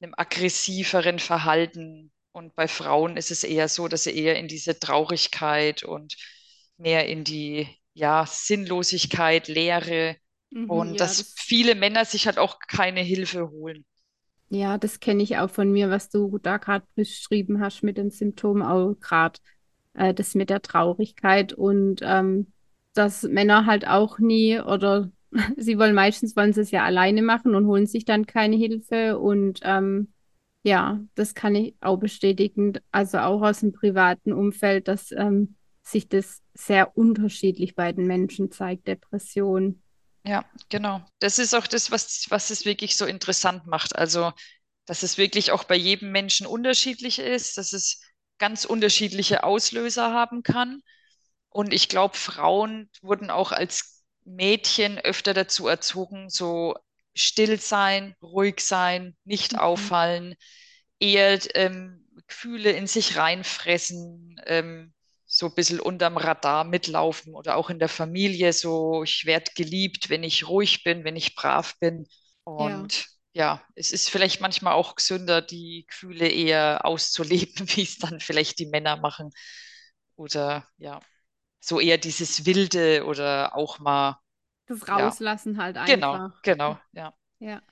einem 0.00 0.12
aggressiveren 0.16 1.20
Verhalten. 1.20 2.10
Und 2.32 2.56
bei 2.56 2.66
Frauen 2.66 3.16
ist 3.16 3.30
es 3.30 3.44
eher 3.44 3.68
so, 3.68 3.86
dass 3.86 4.02
sie 4.02 4.16
eher 4.16 4.36
in 4.36 4.48
diese 4.48 4.80
Traurigkeit 4.80 5.84
und 5.84 6.16
mehr 6.78 7.06
in 7.06 7.22
die 7.22 7.68
ja, 7.94 8.26
Sinnlosigkeit, 8.26 9.46
Leere 9.46 10.16
mhm, 10.50 10.68
und 10.68 10.94
ja, 10.94 10.96
dass 10.96 11.18
das 11.18 11.32
viele 11.36 11.76
Männer 11.76 12.04
sich 12.04 12.26
halt 12.26 12.38
auch 12.38 12.58
keine 12.66 13.02
Hilfe 13.02 13.50
holen. 13.50 13.84
Ja, 14.48 14.78
das 14.78 14.98
kenne 14.98 15.22
ich 15.22 15.38
auch 15.38 15.48
von 15.48 15.70
mir, 15.70 15.90
was 15.90 16.10
du 16.10 16.38
da 16.38 16.56
gerade 16.56 16.84
beschrieben 16.96 17.60
hast 17.60 17.84
mit 17.84 17.98
den 17.98 18.10
Symptomen, 18.10 18.64
auch 18.64 18.94
gerade 18.94 19.38
äh, 19.94 20.12
das 20.12 20.34
mit 20.34 20.50
der 20.50 20.60
Traurigkeit 20.60 21.52
und 21.52 22.00
ähm, 22.02 22.52
dass 22.94 23.22
Männer 23.22 23.66
halt 23.66 23.86
auch 23.86 24.18
nie 24.18 24.60
oder 24.60 25.10
sie 25.56 25.78
wollen 25.78 25.94
meistens 25.94 26.36
wollen 26.36 26.52
sie 26.52 26.60
es 26.60 26.70
ja 26.70 26.84
alleine 26.84 27.22
machen 27.22 27.54
und 27.54 27.66
holen 27.66 27.86
sich 27.86 28.04
dann 28.04 28.26
keine 28.26 28.56
Hilfe. 28.56 29.18
Und 29.18 29.60
ähm, 29.62 30.12
ja, 30.62 31.00
das 31.14 31.34
kann 31.34 31.54
ich 31.54 31.74
auch 31.80 31.96
bestätigen, 31.96 32.74
also 32.92 33.18
auch 33.18 33.42
aus 33.42 33.60
dem 33.60 33.72
privaten 33.72 34.32
Umfeld, 34.32 34.88
dass 34.88 35.10
ähm, 35.12 35.56
sich 35.82 36.08
das 36.08 36.40
sehr 36.54 36.96
unterschiedlich 36.96 37.74
bei 37.74 37.92
den 37.92 38.06
Menschen 38.06 38.50
zeigt, 38.50 38.86
Depression. 38.86 39.82
Ja, 40.24 40.44
genau. 40.68 41.02
Das 41.18 41.38
ist 41.38 41.54
auch 41.54 41.66
das, 41.66 41.90
was, 41.90 42.26
was 42.28 42.50
es 42.50 42.64
wirklich 42.64 42.96
so 42.96 43.06
interessant 43.06 43.66
macht. 43.66 43.96
Also, 43.96 44.32
dass 44.86 45.02
es 45.02 45.18
wirklich 45.18 45.50
auch 45.50 45.64
bei 45.64 45.74
jedem 45.76 46.12
Menschen 46.12 46.46
unterschiedlich 46.46 47.18
ist, 47.18 47.58
dass 47.58 47.72
es 47.72 48.00
ganz 48.38 48.64
unterschiedliche 48.64 49.42
Auslöser 49.44 50.12
haben 50.12 50.42
kann. 50.42 50.82
Und 51.52 51.72
ich 51.74 51.88
glaube, 51.88 52.16
Frauen 52.16 52.90
wurden 53.02 53.30
auch 53.30 53.52
als 53.52 54.04
Mädchen 54.24 54.98
öfter 54.98 55.34
dazu 55.34 55.68
erzogen, 55.68 56.30
so 56.30 56.74
still 57.14 57.58
sein, 57.60 58.14
ruhig 58.22 58.60
sein, 58.60 59.16
nicht 59.24 59.58
Mhm. 59.58 59.58
auffallen, 59.58 60.34
eher 60.98 61.38
ähm, 61.56 62.06
Gefühle 62.28 62.70
in 62.72 62.86
sich 62.86 63.16
reinfressen, 63.16 64.40
ähm, 64.46 64.92
so 65.26 65.46
ein 65.46 65.54
bisschen 65.54 65.80
unterm 65.80 66.16
Radar 66.18 66.64
mitlaufen 66.64 67.34
oder 67.34 67.56
auch 67.56 67.70
in 67.70 67.78
der 67.78 67.88
Familie 67.88 68.52
so, 68.52 69.02
ich 69.02 69.24
werde 69.24 69.50
geliebt, 69.54 70.10
wenn 70.10 70.22
ich 70.24 70.46
ruhig 70.48 70.84
bin, 70.84 71.04
wenn 71.04 71.16
ich 71.16 71.34
brav 71.34 71.74
bin. 71.80 72.06
Ja, 72.56 72.90
Und 72.90 73.06
ja, 73.32 73.62
es 73.74 73.92
ist 73.92 74.10
vielleicht 74.10 74.40
manchmal 74.42 74.74
auch 74.74 74.94
gesünder, 74.94 75.40
die 75.40 75.86
Gefühle 75.88 76.28
eher 76.28 76.84
auszuleben, 76.84 77.66
wie 77.76 77.82
es 77.82 77.98
dann 77.98 78.20
vielleicht 78.20 78.58
die 78.58 78.66
Männer 78.66 78.96
machen. 78.96 79.30
Oder 80.16 80.66
ja, 80.78 81.00
so 81.62 81.80
eher 81.80 81.96
dieses 81.96 82.44
Wilde 82.44 83.04
oder 83.06 83.56
auch 83.56 83.78
mal, 83.78 84.18
das 84.66 84.86
ja, 84.86 84.96
Rauslassen 84.96 85.56
halt 85.58 85.76
genau, 85.86 86.12
einfach. 86.14 86.42
genau, 86.42 86.78
ja. 86.92 87.14
Ja. 87.38 87.62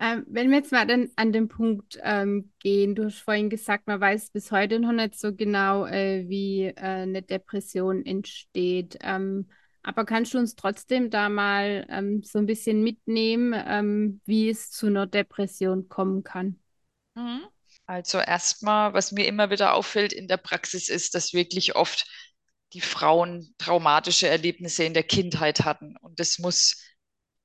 Ähm, 0.00 0.24
wenn 0.28 0.50
wir 0.50 0.58
jetzt 0.58 0.70
mal 0.70 0.86
dann 0.86 1.10
an 1.16 1.32
den 1.32 1.48
Punkt 1.48 1.98
ähm, 2.02 2.52
gehen, 2.60 2.94
du 2.94 3.06
hast 3.06 3.18
vorhin 3.18 3.50
gesagt, 3.50 3.88
man 3.88 4.00
weiß 4.00 4.30
bis 4.30 4.52
heute 4.52 4.78
noch 4.78 4.92
nicht 4.92 5.18
so 5.18 5.34
genau, 5.34 5.86
äh, 5.86 6.28
wie 6.28 6.66
äh, 6.66 6.74
eine 6.76 7.22
Depression 7.22 8.06
entsteht. 8.06 8.96
Ähm, 9.00 9.48
aber 9.82 10.04
kannst 10.04 10.34
du 10.34 10.38
uns 10.38 10.54
trotzdem 10.54 11.10
da 11.10 11.28
mal 11.28 11.86
ähm, 11.88 12.22
so 12.22 12.38
ein 12.38 12.46
bisschen 12.46 12.82
mitnehmen, 12.82 13.54
ähm, 13.66 14.20
wie 14.24 14.50
es 14.50 14.70
zu 14.70 14.86
einer 14.86 15.06
Depression 15.06 15.88
kommen 15.88 16.22
kann? 16.22 16.60
Mhm. 17.16 17.40
Also 17.86 18.18
erstmal, 18.18 18.92
was 18.92 19.12
mir 19.12 19.26
immer 19.26 19.50
wieder 19.50 19.74
auffällt 19.74 20.12
in 20.12 20.28
der 20.28 20.36
Praxis 20.36 20.88
ist, 20.88 21.14
dass 21.14 21.32
wirklich 21.32 21.74
oft 21.74 22.06
die 22.72 22.80
Frauen 22.80 23.54
traumatische 23.58 24.28
Erlebnisse 24.28 24.84
in 24.84 24.94
der 24.94 25.02
Kindheit 25.04 25.64
hatten. 25.64 25.96
Und 25.98 26.20
das 26.20 26.38
muss, 26.38 26.82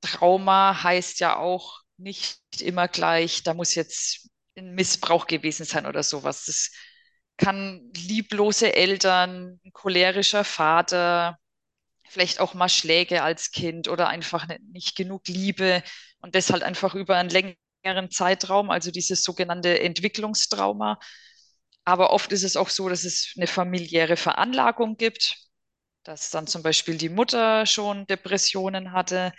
Trauma 0.02 0.84
heißt 0.84 1.20
ja 1.20 1.38
auch 1.38 1.82
nicht 1.98 2.40
immer 2.60 2.88
gleich, 2.88 3.44
da 3.44 3.54
muss 3.54 3.76
jetzt 3.76 4.30
ein 4.58 4.76
Missbrauch 4.76 5.28
gewesen 5.28 5.66
sein 5.66 5.86
oder 5.86 6.04
sowas. 6.04 6.46
Das 6.46 6.72
kann 7.38 7.90
lieblose 7.96 8.74
Eltern, 8.76 9.60
ein 9.66 9.72
cholerischer 9.74 10.44
Vater, 10.44 11.38
vielleicht 12.10 12.40
auch 12.40 12.54
mal 12.54 12.70
Schläge 12.70 13.24
als 13.24 13.52
Kind 13.52 13.88
oder 13.88 14.08
einfach 14.08 14.48
nicht, 14.48 14.62
nicht 14.72 14.96
genug 14.96 15.28
Liebe 15.28 15.84
und 16.20 16.36
das 16.36 16.52
halt 16.52 16.64
einfach 16.64 16.96
über 16.96 17.18
einen 17.18 17.30
längeren 17.30 18.12
Zeitraum, 18.12 18.70
also 18.70 18.92
dieses 18.92 19.24
sogenannte 19.24 19.80
Entwicklungstrauma. 19.80 21.00
Aber 21.86 22.12
oft 22.12 22.32
ist 22.32 22.44
es 22.44 22.56
auch 22.58 22.70
so, 22.70 22.90
dass 22.90 23.04
es 23.04 23.34
eine 23.38 23.48
familiäre 23.48 24.16
Veranlagung 24.18 24.98
gibt, 24.98 25.38
dass 26.04 26.32
dann 26.32 26.48
zum 26.48 26.64
Beispiel 26.64 26.98
die 26.98 27.10
Mutter 27.10 27.66
schon 27.66 28.08
Depressionen 28.08 28.94
hatte 28.94 29.34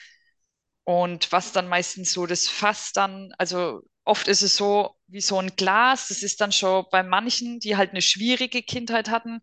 und 0.84 1.32
was 1.32 1.52
dann 1.52 1.68
meistens 1.68 2.12
so 2.12 2.26
das 2.26 2.48
Fass 2.48 2.92
dann, 2.92 3.32
also 3.38 3.82
oft 4.04 4.28
ist 4.28 4.42
es 4.42 4.56
so 4.56 4.96
wie 5.06 5.20
so 5.20 5.38
ein 5.38 5.56
Glas, 5.56 6.08
das 6.08 6.22
ist 6.22 6.40
dann 6.40 6.52
schon 6.52 6.84
bei 6.90 7.02
manchen, 7.02 7.60
die 7.60 7.76
halt 7.76 7.90
eine 7.90 8.02
schwierige 8.02 8.62
Kindheit 8.62 9.08
hatten, 9.10 9.40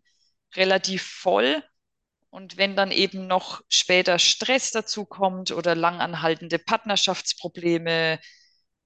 relativ 0.56 1.02
voll. 1.02 1.62
Und 2.30 2.56
wenn 2.58 2.76
dann 2.76 2.92
eben 2.92 3.26
noch 3.26 3.62
später 3.68 4.18
Stress 4.18 4.70
dazu 4.72 5.04
kommt 5.06 5.52
oder 5.52 5.74
langanhaltende 5.74 6.58
Partnerschaftsprobleme, 6.58 8.20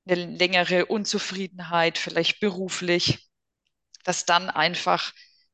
eine 0.08 0.26
längere 0.36 0.86
Unzufriedenheit, 0.86 1.98
vielleicht 1.98 2.40
beruflich, 2.40 3.25
dass 4.06 4.24
dann 4.26 4.50
einfach 4.50 5.12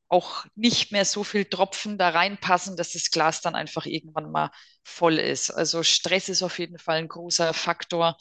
auch 0.09 0.45
nicht 0.55 0.91
mehr 0.91 1.05
so 1.05 1.23
viel 1.23 1.45
Tropfen 1.45 1.97
da 1.97 2.09
reinpassen, 2.09 2.77
dass 2.77 2.93
das 2.93 3.09
Glas 3.11 3.41
dann 3.41 3.55
einfach 3.55 3.85
irgendwann 3.85 4.31
mal 4.31 4.51
voll 4.83 5.17
ist. 5.19 5.49
Also 5.51 5.83
Stress 5.83 6.29
ist 6.29 6.43
auf 6.43 6.59
jeden 6.59 6.77
Fall 6.79 6.97
ein 6.99 7.07
großer 7.07 7.53
Faktor. 7.53 8.17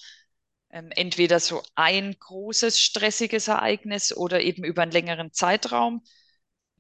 Ähm, 0.71 0.91
entweder 0.93 1.39
so 1.41 1.63
ein 1.75 2.17
großes 2.19 2.81
stressiges 2.81 3.49
Ereignis 3.49 4.17
oder 4.17 4.41
eben 4.41 4.65
über 4.65 4.83
einen 4.83 4.93
längeren 4.93 5.33
Zeitraum. 5.33 6.03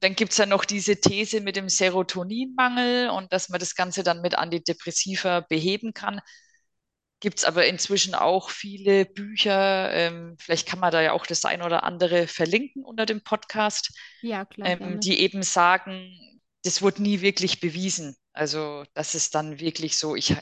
Dann 0.00 0.16
gibt 0.16 0.32
es 0.32 0.38
ja 0.38 0.46
noch 0.46 0.64
diese 0.64 1.00
These 1.00 1.40
mit 1.40 1.56
dem 1.56 1.68
Serotoninmangel 1.68 3.10
und 3.10 3.32
dass 3.32 3.48
man 3.50 3.60
das 3.60 3.74
Ganze 3.76 4.02
dann 4.02 4.20
mit 4.22 4.36
Antidepressiva 4.36 5.40
beheben 5.40 5.92
kann. 5.94 6.20
Gibt 7.22 7.38
es 7.38 7.44
aber 7.44 7.66
inzwischen 7.66 8.16
auch 8.16 8.50
viele 8.50 9.06
Bücher. 9.06 9.92
Ähm, 9.92 10.36
vielleicht 10.40 10.66
kann 10.66 10.80
man 10.80 10.90
da 10.90 11.00
ja 11.00 11.12
auch 11.12 11.24
das 11.24 11.44
ein 11.44 11.62
oder 11.62 11.84
andere 11.84 12.26
verlinken 12.26 12.84
unter 12.84 13.06
dem 13.06 13.22
Podcast, 13.22 13.96
Ja, 14.22 14.44
klar, 14.44 14.68
ähm, 14.68 14.98
die 14.98 15.20
eben 15.20 15.44
sagen, 15.44 16.10
das 16.64 16.82
wurde 16.82 17.00
nie 17.00 17.20
wirklich 17.20 17.60
bewiesen. 17.60 18.16
Also, 18.32 18.82
das 18.94 19.14
ist 19.14 19.36
dann 19.36 19.60
wirklich 19.60 19.98
so, 19.98 20.16
ich, 20.16 20.34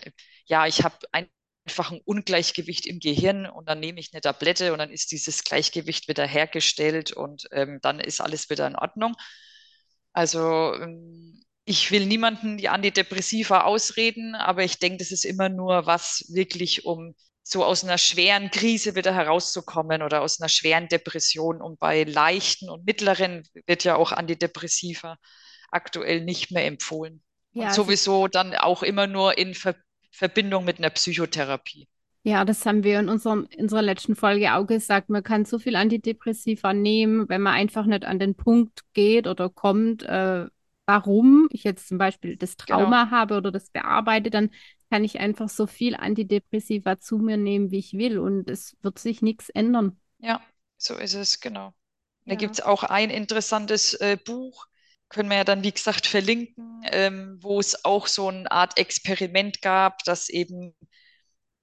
ja, 0.47 0.67
ich 0.67 0.83
habe 0.83 0.97
einfach 1.13 1.91
ein 1.93 2.01
Ungleichgewicht 2.03 2.87
im 2.87 2.99
Gehirn 2.99 3.45
und 3.45 3.69
dann 3.69 3.79
nehme 3.81 4.01
ich 4.01 4.09
eine 4.15 4.23
Tablette 4.23 4.73
und 4.73 4.79
dann 4.79 4.91
ist 4.91 5.13
dieses 5.13 5.45
Gleichgewicht 5.45 6.09
wieder 6.09 6.27
hergestellt 6.27 7.13
und 7.13 7.47
ähm, 7.53 7.79
dann 7.83 8.01
ist 8.01 8.23
alles 8.23 8.49
wieder 8.49 8.67
in 8.67 8.77
Ordnung. 8.77 9.17
Also 10.15 10.75
ähm, 10.75 11.43
ich 11.65 11.91
will 11.91 12.07
niemanden 12.07 12.59
die 12.59 12.69
Antidepressiva 12.69 13.63
ausreden, 13.63 14.35
aber 14.35 14.65
ich 14.65 14.79
denke, 14.79 14.99
das 14.99 15.13
ist 15.13 15.25
immer 15.25 15.49
nur 15.49 15.87
was 15.87 16.25
wirklich, 16.29 16.85
um 16.85 17.15
so 17.43 17.65
aus 17.65 17.85
einer 17.85 17.99
schweren 17.99 18.51
Krise 18.51 18.95
wieder 18.95 19.15
herauszukommen 19.15 20.03
oder 20.03 20.23
aus 20.23 20.41
einer 20.41 20.49
schweren 20.49 20.89
Depression. 20.89 21.61
Und 21.61 21.79
bei 21.79 22.05
leichten 22.05 22.69
und 22.71 22.87
mittleren 22.87 23.45
wird 23.67 23.85
ja 23.85 23.97
auch 23.97 24.13
Antidepressiva 24.13 25.17
aktuell 25.71 26.25
nicht 26.25 26.51
mehr 26.51 26.67
empfohlen. 26.67 27.23
Und 27.55 27.63
Ja, 27.63 27.69
also 27.69 27.85
sowieso 27.85 28.29
dann 28.29 28.55
auch 28.55 28.83
immer 28.83 29.07
nur 29.07 29.39
in 29.39 29.55
Ver 29.55 29.75
Verbindung 30.13 30.65
mit 30.65 30.79
einer 30.79 30.91
Psychotherapie. 30.91 31.89
Ja, 32.23 32.45
das 32.45 32.67
haben 32.67 32.85
wir 32.85 33.01
in 33.01 33.09
unserem, 33.09 33.47
in 33.51 33.63
unserer 33.63 33.81
letzten 33.83 34.15
Folge 34.15 34.55
auch 34.55 34.67
gesagt. 34.67 35.09
Man 35.09 35.23
kann 35.23 35.47
so 35.47 35.59
viel 35.59 35.75
Antidepressiva 35.77 36.75
nehmen, 36.75 37.29
wenn 37.29 37.41
man 37.41 37.55
einfach 37.55 37.87
nicht 37.87 38.05
an 38.05 38.19
den 38.19 38.35
Punkt 38.35 38.81
geht 38.93 39.27
oder 39.27 39.49
kommt, 39.49 40.03
äh, 40.03 40.47
warum 40.91 41.49
ich 41.53 41.65
jetzt 41.65 41.89
zum 41.89 41.99
Beispiel 41.99 42.37
das 42.37 42.57
Genau. 42.67 42.97
Trauma 42.97 43.11
habe 43.11 43.37
oder 43.37 43.53
das 43.53 43.71
bearbeite, 43.71 44.31
dann 44.31 44.51
kann 44.91 45.05
ich 45.05 45.21
einfach 45.21 45.49
so 45.49 45.67
viel 45.67 45.95
Antidepressiva 45.97 46.99
zu 47.01 47.19
mir 47.19 47.37
nehmen, 47.37 47.71
wie 47.71 47.79
ich 47.79 47.93
will 47.95 48.19
und 48.19 48.51
es 48.51 48.77
wird 48.83 48.99
sich 48.99 49.23
nichts 49.23 49.49
ändern. 49.51 49.99
Ja, 50.19 50.41
so 50.79 50.97
ist 50.97 51.15
es, 51.15 51.41
genau. 51.41 51.75
Da 52.29 52.37
gibt 52.37 52.55
Ja, 52.55 52.59
es 52.59 52.61
auch 52.65 52.85
ein 52.85 53.11
interessantes 53.11 53.95
äh, 53.95 54.17
Buch, 54.25 54.67
können 55.09 55.29
wir 55.31 55.39
ja 55.39 55.45
dann, 55.45 55.65
wie 55.65 55.73
gesagt, 55.73 56.07
verlinken, 56.07 56.83
ähm, 56.93 57.39
wo 57.43 57.59
es 57.61 57.85
auch 57.85 58.07
so 58.07 58.29
eine 58.29 58.51
Art 58.51 58.79
Experiment 58.79 59.63
gab, 59.63 60.05
dass 60.05 60.29
eben 60.29 60.75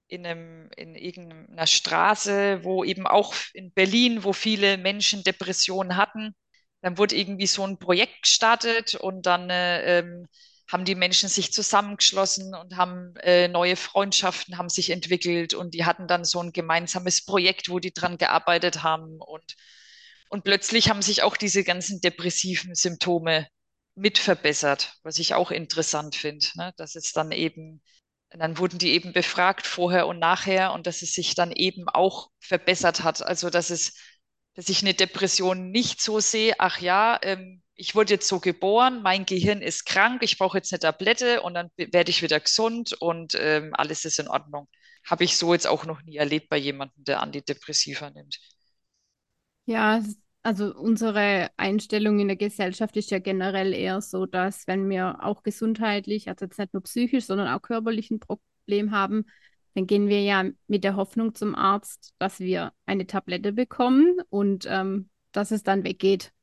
in 0.07 0.25
einem, 0.25 0.69
in 0.77 0.95
irgendeiner 0.95 1.67
Straße, 1.67 2.63
wo 2.63 2.83
eben 2.83 3.07
auch 3.07 3.35
in 3.53 3.71
Berlin, 3.73 4.23
wo 4.23 4.33
viele 4.33 4.77
Menschen 4.77 5.23
Depressionen 5.23 5.97
hatten, 5.97 6.35
dann 6.81 6.97
wurde 6.97 7.15
irgendwie 7.15 7.47
so 7.47 7.65
ein 7.65 7.79
Projekt 7.79 8.23
gestartet 8.23 8.95
und 8.95 9.25
dann 9.25 9.49
äh, 9.49 9.99
ähm, 9.99 10.27
haben 10.71 10.85
die 10.85 10.95
Menschen 10.95 11.29
sich 11.29 11.53
zusammengeschlossen 11.53 12.53
und 12.53 12.75
haben 12.75 13.15
äh, 13.17 13.47
neue 13.47 13.75
Freundschaften 13.75 14.57
haben 14.57 14.69
sich 14.69 14.89
entwickelt 14.89 15.53
und 15.53 15.73
die 15.73 15.85
hatten 15.85 16.07
dann 16.07 16.25
so 16.25 16.41
ein 16.41 16.51
gemeinsames 16.51 17.23
Projekt, 17.25 17.69
wo 17.69 17.79
die 17.79 17.93
dran 17.93 18.17
gearbeitet 18.17 18.83
haben 18.83 19.19
und 19.19 19.55
und 20.29 20.43
plötzlich 20.43 20.89
haben 20.89 21.01
sich 21.01 21.23
auch 21.23 21.37
diese 21.37 21.63
ganzen 21.63 22.01
depressiven 22.01 22.75
Symptome 22.75 23.47
mit 23.95 24.17
verbessert, 24.17 24.93
was 25.03 25.19
ich 25.19 25.33
auch 25.33 25.51
interessant 25.51 26.15
finde, 26.15 26.45
ne? 26.55 26.73
Dass 26.77 26.95
es 26.95 27.13
dann 27.13 27.31
eben, 27.31 27.81
dann 28.29 28.57
wurden 28.57 28.77
die 28.77 28.91
eben 28.91 29.13
befragt 29.13 29.65
vorher 29.65 30.07
und 30.07 30.19
nachher 30.19 30.73
und 30.73 30.85
dass 30.85 31.01
es 31.01 31.13
sich 31.13 31.33
dann 31.35 31.51
eben 31.51 31.87
auch 31.89 32.29
verbessert 32.39 33.03
hat. 33.03 33.21
Also 33.23 33.49
dass 33.49 33.69
es, 33.69 33.93
dass 34.57 34.69
ich 34.69 34.81
eine 34.81 34.95
Depression 34.95 35.71
nicht 35.71 36.01
so 36.01 36.19
sehe, 36.19 36.55
ach 36.59 36.81
ja, 36.81 37.19
ähm, 37.21 37.61
ich 37.75 37.95
wurde 37.95 38.15
jetzt 38.15 38.27
so 38.27 38.39
geboren, 38.39 39.03
mein 39.03 39.25
Gehirn 39.27 39.61
ist 39.61 39.85
krank, 39.85 40.23
ich 40.23 40.39
brauche 40.39 40.57
jetzt 40.57 40.73
eine 40.73 40.79
Tablette 40.79 41.43
und 41.43 41.53
dann 41.53 41.69
werde 41.77 42.09
ich 42.09 42.23
wieder 42.23 42.39
gesund 42.39 42.93
und 42.99 43.35
ähm, 43.39 43.73
alles 43.75 44.03
ist 44.03 44.19
in 44.19 44.27
Ordnung. 44.27 44.67
Habe 45.05 45.25
ich 45.25 45.37
so 45.37 45.53
jetzt 45.53 45.67
auch 45.67 45.85
noch 45.85 46.01
nie 46.03 46.17
erlebt 46.17 46.49
bei 46.49 46.57
jemandem, 46.57 47.03
der 47.03 47.21
Antidepressiva 47.21 48.09
nimmt. 48.09 48.39
ja, 49.65 50.01
also 50.43 50.73
unsere 50.75 51.49
Einstellung 51.57 52.19
in 52.19 52.27
der 52.27 52.37
Gesellschaft 52.37 52.95
ist 52.97 53.11
ja 53.11 53.19
generell 53.19 53.73
eher 53.73 54.01
so, 54.01 54.25
dass 54.25 54.65
wenn 54.67 54.89
wir 54.89 55.23
auch 55.23 55.43
gesundheitlich, 55.43 56.29
also 56.29 56.45
jetzt 56.45 56.57
nicht 56.59 56.73
nur 56.73 56.83
psychisch, 56.83 57.25
sondern 57.25 57.47
auch 57.49 57.61
körperlichen 57.61 58.19
Pro 58.19 58.39
Problem 58.67 58.91
haben, 58.91 59.25
dann 59.77 59.85
gehen 59.85 60.07
wir 60.07 60.23
ja 60.23 60.43
mit 60.65 60.83
der 60.83 60.95
Hoffnung 60.95 61.35
zum 61.35 61.53
Arzt, 61.53 62.15
dass 62.17 62.39
wir 62.39 62.73
eine 62.87 63.05
Tablette 63.05 63.53
bekommen 63.53 64.19
und 64.31 64.65
ähm, 64.67 65.11
dass 65.31 65.51
es 65.51 65.61
dann 65.61 65.83
weggeht. 65.83 66.33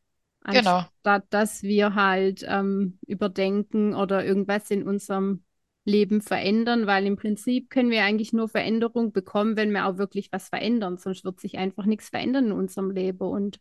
Genau. 0.45 0.85
Anstatt 1.03 1.25
dass 1.31 1.65
wir 1.65 1.97
halt 1.97 2.45
ähm, 2.47 3.01
überdenken 3.09 3.93
oder 3.93 4.25
irgendwas 4.25 4.71
in 4.71 4.87
unserem 4.87 5.43
Leben 5.85 6.21
verändern, 6.21 6.87
weil 6.87 7.07
im 7.07 7.17
Prinzip 7.17 7.71
können 7.71 7.91
wir 7.91 8.05
eigentlich 8.05 8.33
nur 8.33 8.49
Veränderung 8.49 9.11
bekommen, 9.11 9.57
wenn 9.57 9.73
wir 9.73 9.87
auch 9.87 9.99
wirklich 9.99 10.31
was 10.31 10.49
verändern. 10.49 10.97
Sonst 10.99 11.25
wird 11.25 11.41
sich 11.41 11.59
einfach 11.59 11.87
nichts 11.87 12.11
verändern 12.11 12.47
in 12.47 12.53
unserem 12.53 12.93
Leben. 12.93 13.27
Und 13.27 13.59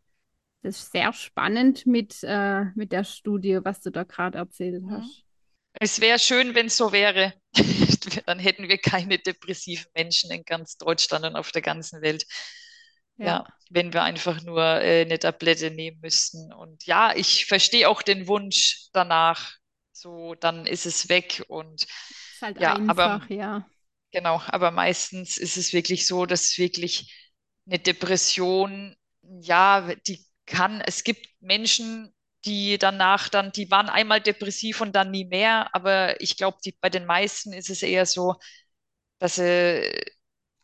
das 0.62 0.77
ist 0.77 0.92
sehr 0.92 1.13
spannend 1.13 1.88
mit, 1.88 2.20
äh, 2.22 2.65
mit 2.75 2.92
der 2.92 3.06
Studie, 3.06 3.58
was 3.63 3.82
du 3.82 3.89
da 3.89 4.03
gerade 4.03 4.38
erzählt 4.38 4.84
hast. 4.88 5.24
Es 5.80 6.00
wäre 6.00 6.20
schön, 6.20 6.53
wenn 6.53 6.68
es 6.68 6.77
so 6.77 6.92
wäre. 6.92 7.34
Dann 8.26 8.40
hätten 8.40 8.68
wir 8.68 8.78
keine 8.78 9.20
depressiven 9.20 9.90
Menschen 9.94 10.32
in 10.32 10.44
ganz 10.44 10.78
Deutschland 10.78 11.26
und 11.26 11.36
auf 11.36 11.52
der 11.52 11.62
ganzen 11.62 12.02
Welt. 12.02 12.26
Ja, 13.18 13.26
ja 13.26 13.48
wenn 13.74 13.92
wir 13.92 14.04
einfach 14.04 14.42
nur 14.44 14.64
äh, 14.64 15.02
eine 15.02 15.20
Tablette 15.20 15.72
nehmen 15.72 16.00
müssten. 16.02 16.54
Und 16.54 16.86
ja, 16.86 17.16
ich 17.16 17.46
verstehe 17.46 17.90
auch 17.90 18.02
den 18.02 18.28
Wunsch 18.28 18.88
danach. 18.94 19.54
So, 19.92 20.36
dann 20.36 20.66
ist 20.66 20.86
es 20.86 21.10
weg 21.10 21.44
und 21.48 21.84
ist 21.84 22.42
halt 22.42 22.60
ja, 22.60 22.76
einfach, 22.76 22.90
aber 22.90 23.34
ja. 23.34 23.68
genau, 24.12 24.42
aber 24.48 24.72
meistens 24.72 25.38
ist 25.38 25.58
es 25.58 25.74
wirklich 25.74 26.08
so, 26.08 26.26
dass 26.26 26.58
wirklich 26.58 27.32
eine 27.66 27.80
Depression, 27.80 28.96
ja, 29.22 29.94
die 30.08 30.26
kann, 30.46 30.82
es 30.82 31.04
gibt 31.04 31.28
Menschen, 31.40 32.14
die 32.46 32.78
danach 32.78 33.30
dann, 33.30 33.52
die 33.52 33.72
waren 33.72 33.90
einmal 33.90 34.22
depressiv 34.22 34.82
und 34.82 34.94
dann 34.94 35.12
nie 35.12 35.26
mehr, 35.26 35.74
aber 35.76 36.20
ich 36.22 36.38
glaube, 36.38 36.58
bei 36.82 36.90
den 36.90 37.06
meisten 37.06 37.54
ist 37.54 37.70
es 37.70 37.84
eher 37.84 38.06
so, 38.06 38.36
dass 39.20 39.36
sie 39.36 39.92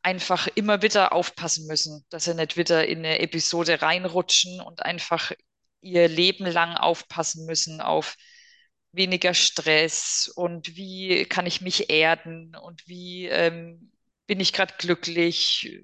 einfach 0.01 0.47
immer 0.55 0.81
wieder 0.81 1.13
aufpassen 1.13 1.67
müssen, 1.67 2.05
dass 2.09 2.25
sie 2.25 2.35
nicht 2.35 2.57
wieder 2.57 2.87
in 2.87 2.99
eine 2.99 3.19
Episode 3.19 3.81
reinrutschen 3.81 4.61
und 4.61 4.83
einfach 4.83 5.31
ihr 5.81 6.07
Leben 6.07 6.45
lang 6.45 6.75
aufpassen 6.75 7.45
müssen 7.45 7.81
auf 7.81 8.17
weniger 8.91 9.33
Stress 9.33 10.31
und 10.35 10.75
wie 10.75 11.25
kann 11.25 11.45
ich 11.45 11.61
mich 11.61 11.89
erden 11.89 12.55
und 12.55 12.87
wie 12.87 13.27
ähm, 13.27 13.91
bin 14.27 14.39
ich 14.39 14.53
gerade 14.53 14.73
glücklich, 14.77 15.83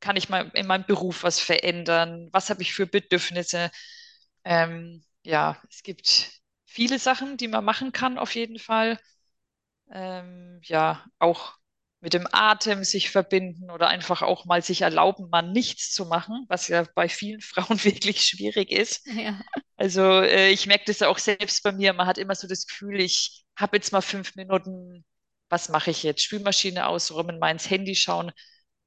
kann 0.00 0.16
ich 0.16 0.28
mal 0.28 0.50
in 0.54 0.66
meinem 0.66 0.86
Beruf 0.86 1.22
was 1.22 1.40
verändern, 1.40 2.28
was 2.32 2.50
habe 2.50 2.62
ich 2.62 2.72
für 2.74 2.86
Bedürfnisse. 2.86 3.70
Ähm, 4.44 5.02
ja, 5.26 5.60
es 5.70 5.82
gibt 5.82 6.30
viele 6.64 6.98
Sachen, 6.98 7.36
die 7.36 7.48
man 7.48 7.64
machen 7.64 7.92
kann, 7.92 8.18
auf 8.18 8.34
jeden 8.34 8.58
Fall. 8.58 8.98
Ähm, 9.90 10.60
ja, 10.64 11.04
auch 11.18 11.54
mit 12.00 12.14
dem 12.14 12.28
Atem 12.32 12.84
sich 12.84 13.10
verbinden 13.10 13.70
oder 13.70 13.88
einfach 13.88 14.22
auch 14.22 14.44
mal 14.44 14.62
sich 14.62 14.82
erlauben, 14.82 15.28
mal 15.30 15.42
nichts 15.42 15.92
zu 15.92 16.06
machen, 16.06 16.44
was 16.48 16.68
ja 16.68 16.86
bei 16.94 17.08
vielen 17.08 17.40
Frauen 17.42 17.82
wirklich 17.84 18.22
schwierig 18.22 18.70
ist. 18.70 19.06
Ja. 19.08 19.40
Also 19.76 20.02
äh, 20.22 20.50
ich 20.50 20.66
merke 20.66 20.84
das 20.86 21.02
auch 21.02 21.18
selbst 21.18 21.62
bei 21.62 21.72
mir. 21.72 21.92
Man 21.92 22.06
hat 22.06 22.18
immer 22.18 22.34
so 22.34 22.46
das 22.48 22.66
Gefühl, 22.66 23.00
ich 23.00 23.44
habe 23.56 23.76
jetzt 23.76 23.92
mal 23.92 24.02
fünf 24.02 24.36
Minuten, 24.36 25.04
was 25.48 25.68
mache 25.68 25.90
ich 25.90 26.02
jetzt? 26.02 26.22
Spülmaschine 26.22 26.86
ausräumen, 26.86 27.38
mal 27.38 27.50
ins 27.50 27.70
Handy 27.70 27.94
schauen. 27.96 28.32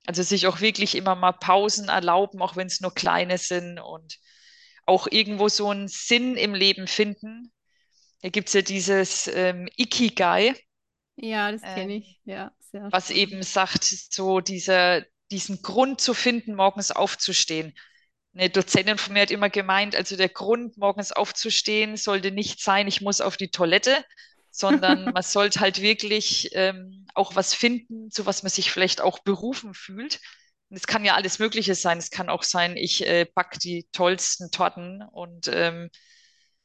Also 0.05 0.23
sich 0.23 0.47
auch 0.47 0.61
wirklich 0.61 0.95
immer 0.95 1.15
mal 1.15 1.33
Pausen 1.33 1.89
erlauben, 1.89 2.41
auch 2.41 2.55
wenn 2.55 2.67
es 2.67 2.81
nur 2.81 2.93
kleine 2.93 3.37
sind 3.37 3.79
und 3.79 4.17
auch 4.89 5.07
irgendwo 5.11 5.49
so 5.49 5.69
einen 5.71 5.89
Sinn 5.89 6.37
im 6.37 6.55
Leben 6.55 6.87
finden. 6.87 7.53
Hier 8.21 8.31
gibt 8.31 8.49
es 8.49 8.55
ja 8.55 8.63
dieses 8.63 9.27
ähm, 9.27 9.69
Ikigai. 9.77 10.55
Ja, 11.17 11.51
das 11.51 11.67
kenne 11.67 11.95
Ähm, 11.95 11.97
ich. 11.97 12.21
Ja, 12.25 12.51
sehr 12.59 12.91
was 12.91 13.09
eben 13.11 13.43
sagt, 13.43 13.83
so 13.83 14.39
dieser, 14.39 15.03
diesen 15.31 15.61
Grund 15.61 16.01
zu 16.01 16.13
finden, 16.13 16.55
morgens 16.55 16.91
aufzustehen. 16.91 17.73
Eine 18.33 18.49
Dozentin 18.49 18.97
von 18.97 19.13
mir 19.13 19.23
hat 19.23 19.31
immer 19.31 19.49
gemeint, 19.49 19.95
also 19.95 20.15
der 20.15 20.29
Grund, 20.29 20.77
morgens 20.77 21.11
aufzustehen, 21.11 21.97
sollte 21.97 22.31
nicht 22.31 22.61
sein, 22.61 22.87
ich 22.87 23.01
muss 23.01 23.21
auf 23.21 23.37
die 23.37 23.51
Toilette, 23.51 24.03
sondern 24.51 25.11
man 25.13 25.23
sollte 25.23 25.59
halt 25.59 25.81
wirklich 25.81 26.49
ähm, 26.53 27.07
auch 27.15 27.35
was 27.35 27.53
finden, 27.53 28.11
zu 28.11 28.25
was 28.25 28.43
man 28.43 28.51
sich 28.51 28.71
vielleicht 28.71 29.01
auch 29.01 29.19
berufen 29.19 29.73
fühlt. 29.73 30.19
Es 30.69 30.85
kann 30.87 31.03
ja 31.05 31.15
alles 31.15 31.39
Mögliche 31.39 31.75
sein. 31.75 31.97
Es 31.97 32.11
kann 32.11 32.29
auch 32.29 32.43
sein, 32.43 32.77
ich 32.77 33.05
äh, 33.05 33.25
back 33.33 33.59
die 33.59 33.87
tollsten 33.91 34.51
Torten 34.51 35.01
und 35.01 35.47
ähm, 35.47 35.89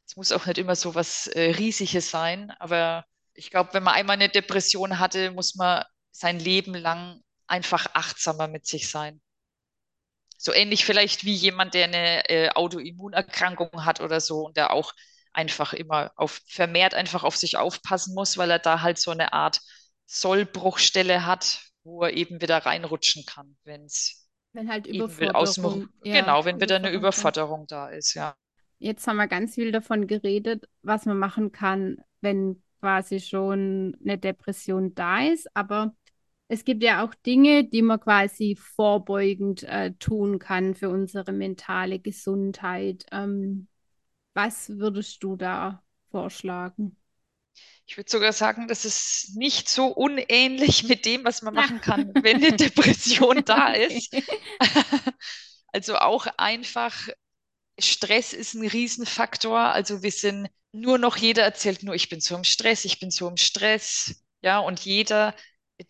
es 0.06 0.16
muss 0.16 0.32
auch 0.32 0.46
nicht 0.46 0.58
immer 0.58 0.76
so 0.76 0.94
was 0.94 1.26
äh, 1.28 1.52
Riesiges 1.52 2.10
sein. 2.10 2.50
Aber 2.58 3.04
ich 3.34 3.50
glaube, 3.50 3.72
wenn 3.74 3.82
man 3.82 3.94
einmal 3.94 4.14
eine 4.14 4.28
Depression 4.28 4.98
hatte, 4.98 5.30
muss 5.30 5.54
man 5.54 5.84
sein 6.10 6.38
Leben 6.38 6.74
lang 6.74 7.20
einfach 7.46 7.86
achtsamer 7.94 8.48
mit 8.48 8.66
sich 8.66 8.88
sein. 8.90 9.20
So 10.36 10.52
ähnlich 10.52 10.84
vielleicht 10.84 11.24
wie 11.24 11.34
jemand, 11.34 11.74
der 11.74 11.84
eine 11.84 12.28
äh, 12.28 12.50
Autoimmunerkrankung 12.50 13.84
hat 13.84 14.00
oder 14.00 14.20
so 14.20 14.46
und 14.46 14.56
der 14.56 14.72
auch 14.72 14.92
einfach 15.32 15.72
immer 15.72 16.12
auf, 16.16 16.40
vermehrt 16.46 16.94
einfach 16.94 17.24
auf 17.24 17.36
sich 17.36 17.56
aufpassen 17.56 18.14
muss, 18.14 18.36
weil 18.36 18.50
er 18.50 18.58
da 18.58 18.82
halt 18.82 18.98
so 18.98 19.10
eine 19.10 19.32
Art 19.32 19.60
Sollbruchstelle 20.06 21.24
hat, 21.26 21.60
wo 21.84 22.02
er 22.02 22.12
eben 22.14 22.40
wieder 22.40 22.58
reinrutschen 22.58 23.24
kann, 23.26 23.56
wenn 23.64 23.84
es 23.84 24.28
Wenn 24.52 24.70
halt 24.70 24.86
will 24.86 25.30
aus 25.32 25.54
dem, 25.54 25.64
Überforderung, 25.64 25.88
ja, 26.02 26.20
genau, 26.20 26.44
wenn 26.44 26.60
wieder 26.60 26.76
eine 26.76 26.90
Überforderung. 26.90 27.64
Überforderung 27.64 27.66
da 27.66 27.88
ist, 27.88 28.14
ja. 28.14 28.36
Jetzt 28.78 29.06
haben 29.06 29.16
wir 29.16 29.28
ganz 29.28 29.54
viel 29.54 29.72
davon 29.72 30.06
geredet, 30.06 30.68
was 30.82 31.06
man 31.06 31.18
machen 31.18 31.52
kann, 31.52 31.98
wenn 32.20 32.62
quasi 32.80 33.20
schon 33.20 33.96
eine 34.02 34.18
Depression 34.18 34.94
da 34.94 35.22
ist. 35.22 35.48
Aber 35.56 35.94
es 36.48 36.64
gibt 36.64 36.82
ja 36.82 37.04
auch 37.04 37.14
Dinge, 37.14 37.64
die 37.64 37.82
man 37.82 38.00
quasi 38.00 38.56
vorbeugend 38.56 39.62
äh, 39.64 39.92
tun 39.98 40.38
kann 40.38 40.74
für 40.74 40.90
unsere 40.90 41.32
mentale 41.32 41.98
Gesundheit. 41.98 43.06
Ähm, 43.12 43.68
was 44.34 44.68
würdest 44.70 45.22
du 45.22 45.36
da 45.36 45.82
vorschlagen? 46.10 46.96
Ich 47.86 47.96
würde 47.96 48.10
sogar 48.10 48.32
sagen, 48.32 48.66
das 48.66 48.84
ist 48.84 49.36
nicht 49.36 49.68
so 49.68 49.88
unähnlich 49.88 50.84
mit 50.84 51.04
dem, 51.04 51.24
was 51.24 51.42
man 51.42 51.54
machen 51.54 51.80
kann, 51.80 52.12
wenn 52.22 52.36
eine 52.36 52.56
Depression 52.56 53.44
da 53.44 53.72
ist. 53.72 54.14
Also 55.74 55.96
auch 55.96 56.28
einfach, 56.36 57.08
Stress 57.80 58.32
ist 58.32 58.54
ein 58.54 58.64
Riesenfaktor. 58.64 59.58
Also 59.58 60.04
wir 60.04 60.12
sind 60.12 60.48
nur 60.70 60.98
noch, 60.98 61.16
jeder 61.16 61.42
erzählt 61.42 61.82
nur, 61.82 61.96
ich 61.96 62.08
bin 62.08 62.20
so 62.20 62.36
im 62.36 62.44
Stress, 62.44 62.84
ich 62.84 63.00
bin 63.00 63.10
so 63.10 63.28
im 63.28 63.36
Stress. 63.36 64.22
Ja, 64.40 64.60
und 64.60 64.80
jeder, 64.80 65.34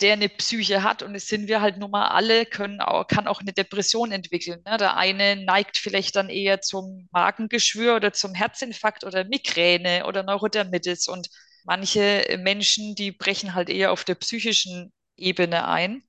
der 0.01 0.15
eine 0.15 0.31
Psyche 0.31 0.83
hat, 0.83 1.03
und 1.03 1.15
es 1.15 1.29
sind 1.29 1.49
wir 1.49 1.61
halt 1.61 1.77
nun 1.77 1.91
mal 1.91 2.09
alle, 2.09 2.47
können 2.47 2.81
auch, 2.81 3.07
kann 3.07 3.27
auch 3.27 3.41
eine 3.41 3.53
Depression 3.53 4.11
entwickeln. 4.13 4.63
Ne? 4.65 4.79
Der 4.79 4.97
eine 4.97 5.37
neigt 5.37 5.77
vielleicht 5.77 6.17
dann 6.17 6.31
eher 6.31 6.63
zum 6.63 7.09
Magengeschwür 7.13 7.97
oder 7.97 8.13
zum 8.15 8.35
Herzinfarkt 8.35 9.05
oder 9.05 9.25
Migräne 9.25 10.07
oder 10.07 10.23
Neurodermitis. 10.23 11.09
Und 11.09 11.29
manche 11.65 12.39
Menschen, 12.41 12.95
die 12.95 13.13
brechen 13.13 13.55
halt 13.55 13.69
eher 13.71 13.93
auf 13.93 14.05
der 14.05 14.15
psychischen 14.15 14.93
Ebene 15.17 15.67
ein. 15.67 16.05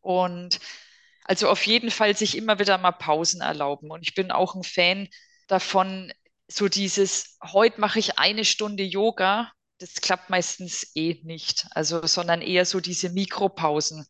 Und 0.00 0.60
also 1.24 1.48
auf 1.48 1.66
jeden 1.66 1.90
Fall 1.90 2.16
sich 2.16 2.36
immer 2.36 2.58
wieder 2.58 2.78
mal 2.78 2.92
Pausen 2.92 3.40
erlauben. 3.40 3.90
Und 3.90 4.02
ich 4.02 4.14
bin 4.14 4.30
auch 4.30 4.54
ein 4.54 4.62
Fan 4.64 5.08
davon, 5.48 6.12
so 6.48 6.68
dieses, 6.68 7.38
heute 7.42 7.80
mache 7.80 7.98
ich 7.98 8.18
eine 8.18 8.44
Stunde 8.44 8.82
Yoga, 8.84 9.50
das 9.78 9.94
klappt 9.94 10.30
meistens 10.30 10.92
eh 10.94 11.20
nicht. 11.24 11.66
Also, 11.70 12.06
sondern 12.06 12.42
eher 12.42 12.66
so 12.66 12.80
diese 12.80 13.10
Mikropausen. 13.10 14.06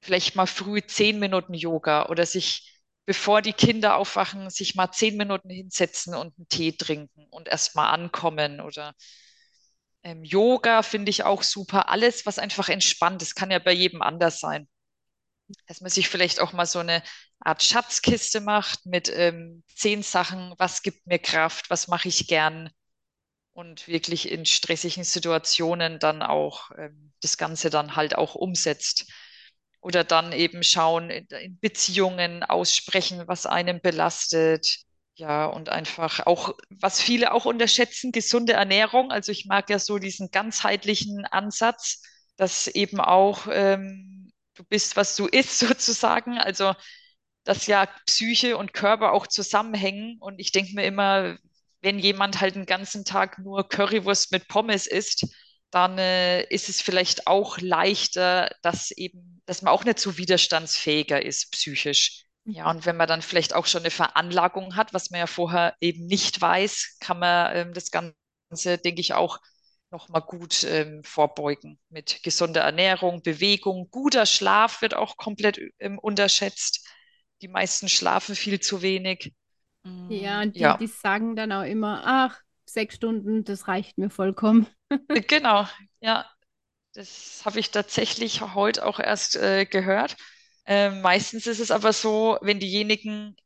Vielleicht 0.00 0.36
mal 0.36 0.46
früh 0.46 0.82
zehn 0.86 1.18
Minuten 1.18 1.54
Yoga 1.54 2.06
oder 2.08 2.26
sich, 2.26 2.80
bevor 3.06 3.42
die 3.42 3.52
Kinder 3.52 3.96
aufwachen, 3.96 4.50
sich 4.50 4.74
mal 4.74 4.92
zehn 4.92 5.16
Minuten 5.16 5.50
hinsetzen 5.50 6.14
und 6.14 6.36
einen 6.36 6.48
Tee 6.48 6.72
trinken 6.72 7.26
und 7.30 7.48
erst 7.48 7.74
mal 7.76 7.90
ankommen 7.90 8.60
oder 8.60 8.94
ähm, 10.02 10.24
Yoga 10.24 10.82
finde 10.82 11.10
ich 11.10 11.24
auch 11.24 11.42
super. 11.42 11.88
Alles, 11.88 12.26
was 12.26 12.38
einfach 12.38 12.68
entspannt, 12.68 13.22
das 13.22 13.34
kann 13.34 13.50
ja 13.50 13.58
bei 13.58 13.72
jedem 13.72 14.02
anders 14.02 14.40
sein 14.40 14.68
dass 15.66 15.80
man 15.80 15.90
sich 15.90 16.08
vielleicht 16.08 16.40
auch 16.40 16.52
mal 16.52 16.66
so 16.66 16.78
eine 16.78 17.02
Art 17.40 17.62
Schatzkiste 17.62 18.40
macht 18.40 18.86
mit 18.86 19.08
ähm, 19.14 19.62
zehn 19.74 20.02
Sachen, 20.02 20.54
was 20.58 20.82
gibt 20.82 21.06
mir 21.06 21.18
Kraft, 21.18 21.70
was 21.70 21.88
mache 21.88 22.08
ich 22.08 22.26
gern 22.26 22.70
und 23.52 23.88
wirklich 23.88 24.30
in 24.30 24.46
stressigen 24.46 25.04
Situationen 25.04 25.98
dann 25.98 26.22
auch 26.22 26.70
ähm, 26.78 27.12
das 27.20 27.38
Ganze 27.38 27.70
dann 27.70 27.96
halt 27.96 28.16
auch 28.16 28.34
umsetzt. 28.34 29.06
Oder 29.80 30.04
dann 30.04 30.32
eben 30.32 30.64
schauen, 30.64 31.08
in, 31.10 31.26
in 31.26 31.58
Beziehungen 31.60 32.42
aussprechen, 32.42 33.24
was 33.28 33.46
einen 33.46 33.80
belastet. 33.80 34.78
Ja, 35.18 35.46
und 35.46 35.68
einfach 35.68 36.26
auch, 36.26 36.54
was 36.70 37.00
viele 37.00 37.32
auch 37.32 37.44
unterschätzen, 37.44 38.12
gesunde 38.12 38.52
Ernährung. 38.52 39.10
Also 39.10 39.32
ich 39.32 39.46
mag 39.46 39.68
ja 39.68 39.78
so 39.80 39.98
diesen 39.98 40.30
ganzheitlichen 40.30 41.24
Ansatz, 41.26 42.02
dass 42.36 42.68
eben 42.68 43.00
auch 43.00 43.48
ähm, 43.50 44.30
du 44.54 44.62
bist, 44.64 44.96
was 44.96 45.16
du 45.16 45.26
isst, 45.26 45.58
sozusagen. 45.58 46.38
Also, 46.38 46.72
dass 47.44 47.66
ja 47.66 47.86
Psyche 48.06 48.56
und 48.56 48.74
Körper 48.74 49.12
auch 49.12 49.26
zusammenhängen. 49.26 50.18
Und 50.20 50.38
ich 50.40 50.52
denke 50.52 50.74
mir 50.74 50.84
immer, 50.84 51.36
wenn 51.82 51.98
jemand 51.98 52.40
halt 52.40 52.54
den 52.54 52.66
ganzen 52.66 53.04
Tag 53.04 53.38
nur 53.40 53.68
Currywurst 53.68 54.32
mit 54.32 54.48
Pommes 54.48 54.86
isst, 54.86 55.26
dann 55.70 55.98
äh, 55.98 56.44
ist 56.44 56.68
es 56.68 56.80
vielleicht 56.82 57.26
auch 57.26 57.58
leichter, 57.58 58.50
dass 58.62 58.90
eben, 58.92 59.42
dass 59.46 59.62
man 59.62 59.72
auch 59.72 59.84
nicht 59.84 59.98
so 59.98 60.16
widerstandsfähiger 60.18 61.24
ist 61.24 61.50
psychisch. 61.52 62.24
Ja, 62.50 62.70
und 62.70 62.86
wenn 62.86 62.96
man 62.96 63.08
dann 63.08 63.22
vielleicht 63.22 63.54
auch 63.54 63.66
schon 63.66 63.82
eine 63.82 63.90
Veranlagung 63.90 64.74
hat, 64.76 64.94
was 64.94 65.10
man 65.10 65.20
ja 65.20 65.26
vorher 65.26 65.74
eben 65.80 66.06
nicht 66.06 66.40
weiß, 66.40 66.96
kann 67.00 67.18
man 67.18 67.54
ähm, 67.56 67.74
das 67.74 67.90
Ganze, 67.90 68.78
denke 68.78 69.00
ich, 69.00 69.12
auch 69.14 69.38
nochmal 69.90 70.22
gut 70.22 70.64
ähm, 70.64 71.02
vorbeugen 71.04 71.78
mit 71.90 72.22
gesunder 72.22 72.62
Ernährung, 72.62 73.22
Bewegung, 73.22 73.88
guter 73.90 74.26
Schlaf 74.26 74.80
wird 74.82 74.94
auch 74.94 75.16
komplett 75.16 75.60
ähm, 75.78 75.98
unterschätzt. 75.98 76.86
Die 77.42 77.48
meisten 77.48 77.88
schlafen 77.88 78.34
viel 78.34 78.60
zu 78.60 78.82
wenig. 78.82 79.34
Ja, 80.08 80.40
Mm, 80.40 80.42
und 80.42 80.58
die, 80.58 80.74
ja, 80.74 80.78
die 80.78 80.86
sagen 80.86 81.36
dann 81.36 81.52
auch 81.52 81.62
immer, 81.64 82.02
ach, 82.04 82.40
sechs 82.66 82.94
Stunden, 82.96 83.44
das 83.44 83.68
reicht 83.68 83.98
mir 83.98 84.10
vollkommen. 84.10 84.66
genau. 85.28 85.66
Ja, 86.00 86.26
das 86.94 87.42
habe 87.44 87.60
ich 87.60 87.70
tatsächlich 87.70 88.42
heute 88.42 88.86
auch 88.86 89.00
erst 89.00 89.36
äh, 89.36 89.66
gehört. 89.66 90.16
Ähm, 90.68 91.02
meistens 91.02 91.48
ist 91.48 91.60
es 91.60 91.72
aber 91.72 91.92
so, 91.94 92.38
wenn 92.42 92.60
diejenigen 92.60 93.36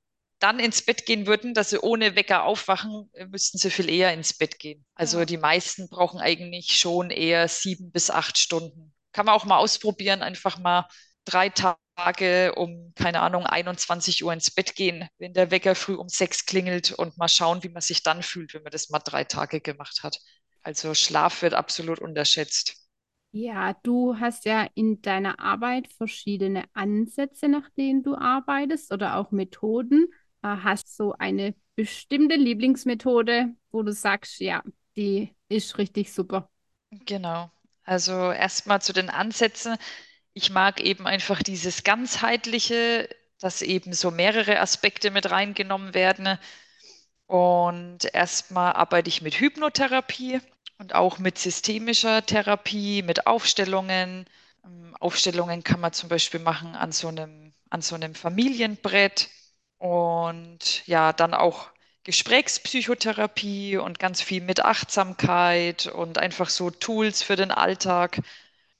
dann 0.40 0.60
ins 0.60 0.82
Bett 0.82 1.06
gehen 1.06 1.26
würden, 1.26 1.54
dass 1.54 1.70
sie 1.70 1.78
ohne 1.80 2.16
Wecker 2.16 2.44
aufwachen, 2.44 3.10
äh, 3.14 3.26
müssten 3.26 3.58
sie 3.58 3.70
viel 3.70 3.88
eher 3.90 4.12
ins 4.12 4.34
Bett 4.34 4.60
gehen. 4.60 4.84
Also 4.96 5.20
Ja. 5.20 5.24
die 5.24 5.38
meisten 5.38 5.88
brauchen 5.88 6.20
eigentlich 6.20 6.76
schon 6.78 7.10
eher 7.10 7.48
sieben 7.48 7.92
bis 7.92 8.10
acht 8.10 8.38
Stunden. 8.38 8.94
Kann 9.12 9.26
man 9.26 9.36
auch 9.36 9.46
mal 9.46 9.58
ausprobieren, 9.58 10.22
einfach 10.22 10.58
mal 10.58 10.88
drei 11.24 11.48
Tage 11.50 12.54
um, 12.56 12.92
keine 12.96 13.20
Ahnung, 13.20 13.46
21 13.46 14.24
Uhr 14.24 14.32
ins 14.34 14.50
Bett 14.50 14.74
gehen, 14.76 15.08
wenn 15.18 15.34
der 15.34 15.50
Wecker 15.52 15.74
früh 15.76 15.94
um 15.94 16.08
sechs 16.08 16.46
klingelt 16.46 16.92
und 16.92 17.16
mal 17.18 17.28
schauen, 17.28 17.62
wie 17.62 17.68
man 17.70 17.82
sich 17.82 18.02
dann 18.02 18.22
fühlt, 18.24 18.54
wenn 18.54 18.62
man 18.64 18.72
das 18.72 18.90
mal 18.90 18.98
drei 19.00 19.24
Tage 19.24 19.60
gemacht 19.60 20.02
hat. 20.04 20.18
Also 20.62 20.94
Schlaf 20.94 21.42
wird 21.42 21.54
absolut 21.54 22.00
unterschätzt. 22.00 22.81
Ja, 23.34 23.72
du 23.82 24.18
hast 24.20 24.44
ja 24.44 24.68
in 24.74 25.00
deiner 25.00 25.40
Arbeit 25.40 25.88
verschiedene 25.88 26.64
Ansätze, 26.74 27.48
nach 27.48 27.70
denen 27.70 28.02
du 28.02 28.14
arbeitest 28.14 28.92
oder 28.92 29.16
auch 29.16 29.30
Methoden. 29.30 30.08
Äh, 30.42 30.48
Hast 30.48 30.94
so 30.96 31.14
eine 31.14 31.54
bestimmte 31.74 32.34
Lieblingsmethode, 32.36 33.54
wo 33.70 33.82
du 33.82 33.92
sagst, 33.92 34.38
ja, 34.40 34.62
die 34.96 35.34
ist 35.48 35.78
richtig 35.78 36.12
super. 36.12 36.50
Genau. 36.90 37.50
Also 37.84 38.12
erstmal 38.32 38.80
zu 38.82 38.92
den 38.92 39.10
Ansätzen. 39.10 39.76
Ich 40.34 40.50
mag 40.50 40.80
eben 40.80 41.06
einfach 41.06 41.42
dieses 41.42 41.84
ganzheitliche, 41.84 43.08
dass 43.40 43.62
eben 43.62 43.92
so 43.92 44.10
mehrere 44.10 44.60
Aspekte 44.60 45.10
mit 45.10 45.30
reingenommen 45.30 45.94
werden. 45.94 46.38
Und 47.26 48.00
erstmal 48.14 48.74
arbeite 48.74 49.08
ich 49.08 49.22
mit 49.22 49.34
Hypnotherapie 49.40 50.40
und 50.82 50.94
auch 50.94 51.18
mit 51.18 51.38
systemischer 51.38 52.26
Therapie, 52.26 53.02
mit 53.02 53.26
Aufstellungen. 53.28 54.26
Ähm, 54.64 54.96
Aufstellungen 55.00 55.64
kann 55.64 55.80
man 55.80 55.92
zum 55.94 56.08
Beispiel 56.10 56.40
machen 56.40 56.76
an 56.76 56.92
so 56.92 57.08
einem, 57.08 57.52
an 57.70 57.82
so 57.82 57.94
einem 57.94 58.14
Familienbrett 58.16 59.30
und 59.78 60.86
ja, 60.86 61.12
dann 61.12 61.34
auch 61.34 61.70
Gesprächspsychotherapie 62.04 63.76
und 63.78 63.98
ganz 64.00 64.22
viel 64.22 64.42
mit 64.42 64.64
Achtsamkeit 64.64 65.86
und 65.86 66.18
einfach 66.18 66.50
so 66.50 66.70
Tools 66.70 67.22
für 67.22 67.36
den 67.36 67.52
Alltag. 67.52 68.20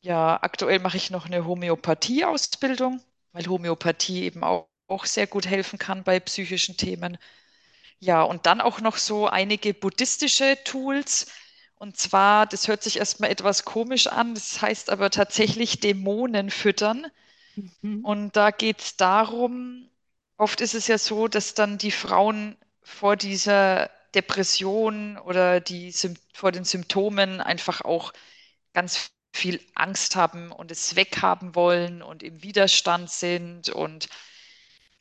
Ja, 0.03 0.39
aktuell 0.43 0.81
mache 0.81 0.97
ich 0.97 1.11
noch 1.11 1.27
eine 1.27 1.47
Homöopathie-Ausbildung, 1.47 3.01
weil 3.33 3.47
Homöopathie 3.49 4.25
eben 4.25 4.45
auch, 4.45 4.69
auch 4.89 5.07
sehr 5.07 5.27
gut 5.29 5.47
helfen 5.47 5.79
kann 5.79 6.05
bei 6.05 6.21
psychischen 6.21 6.77
Themen. 6.77 7.19
Ja, 8.01 8.23
und 8.23 8.47
dann 8.47 8.61
auch 8.61 8.81
noch 8.81 8.97
so 8.97 9.29
einige 9.29 9.75
buddhistische 9.75 10.59
Tools. 10.65 11.27
Und 11.83 11.97
zwar, 11.97 12.47
das 12.47 12.69
hört 12.69 12.85
sich 12.85 12.99
erstmal 12.99 13.33
etwas 13.33 13.65
komisch 13.65 14.07
an, 14.07 14.37
das 14.37 14.63
heißt 14.63 14.89
aber 14.89 15.11
tatsächlich 15.11 15.81
Dämonen 15.81 16.49
füttern. 16.51 17.09
Mhm. 17.57 18.05
Und 18.05 18.37
da 18.37 18.53
geht 18.53 18.81
es 18.81 18.97
darum, 18.97 19.91
oft 20.37 20.61
ist 20.61 20.75
es 20.75 20.87
ja 20.87 20.97
so, 20.97 21.27
dass 21.27 21.55
dann 21.55 21.79
die 21.79 21.91
Frauen 21.91 22.57
vor 22.85 23.17
dieser 23.17 23.91
Depression 24.15 25.19
oder 25.19 25.59
die, 25.59 25.93
vor 26.33 26.53
den 26.53 26.63
Symptomen 26.63 27.41
einfach 27.41 27.81
auch 27.81 28.13
ganz 28.75 29.11
viel 29.33 29.61
Angst 29.75 30.15
haben 30.15 30.53
und 30.53 30.71
es 30.71 30.95
weghaben 30.95 31.57
wollen 31.57 32.01
und 32.01 32.23
im 32.23 32.45
Widerstand 32.45 33.11
sind 33.11 33.71
und 33.71 34.09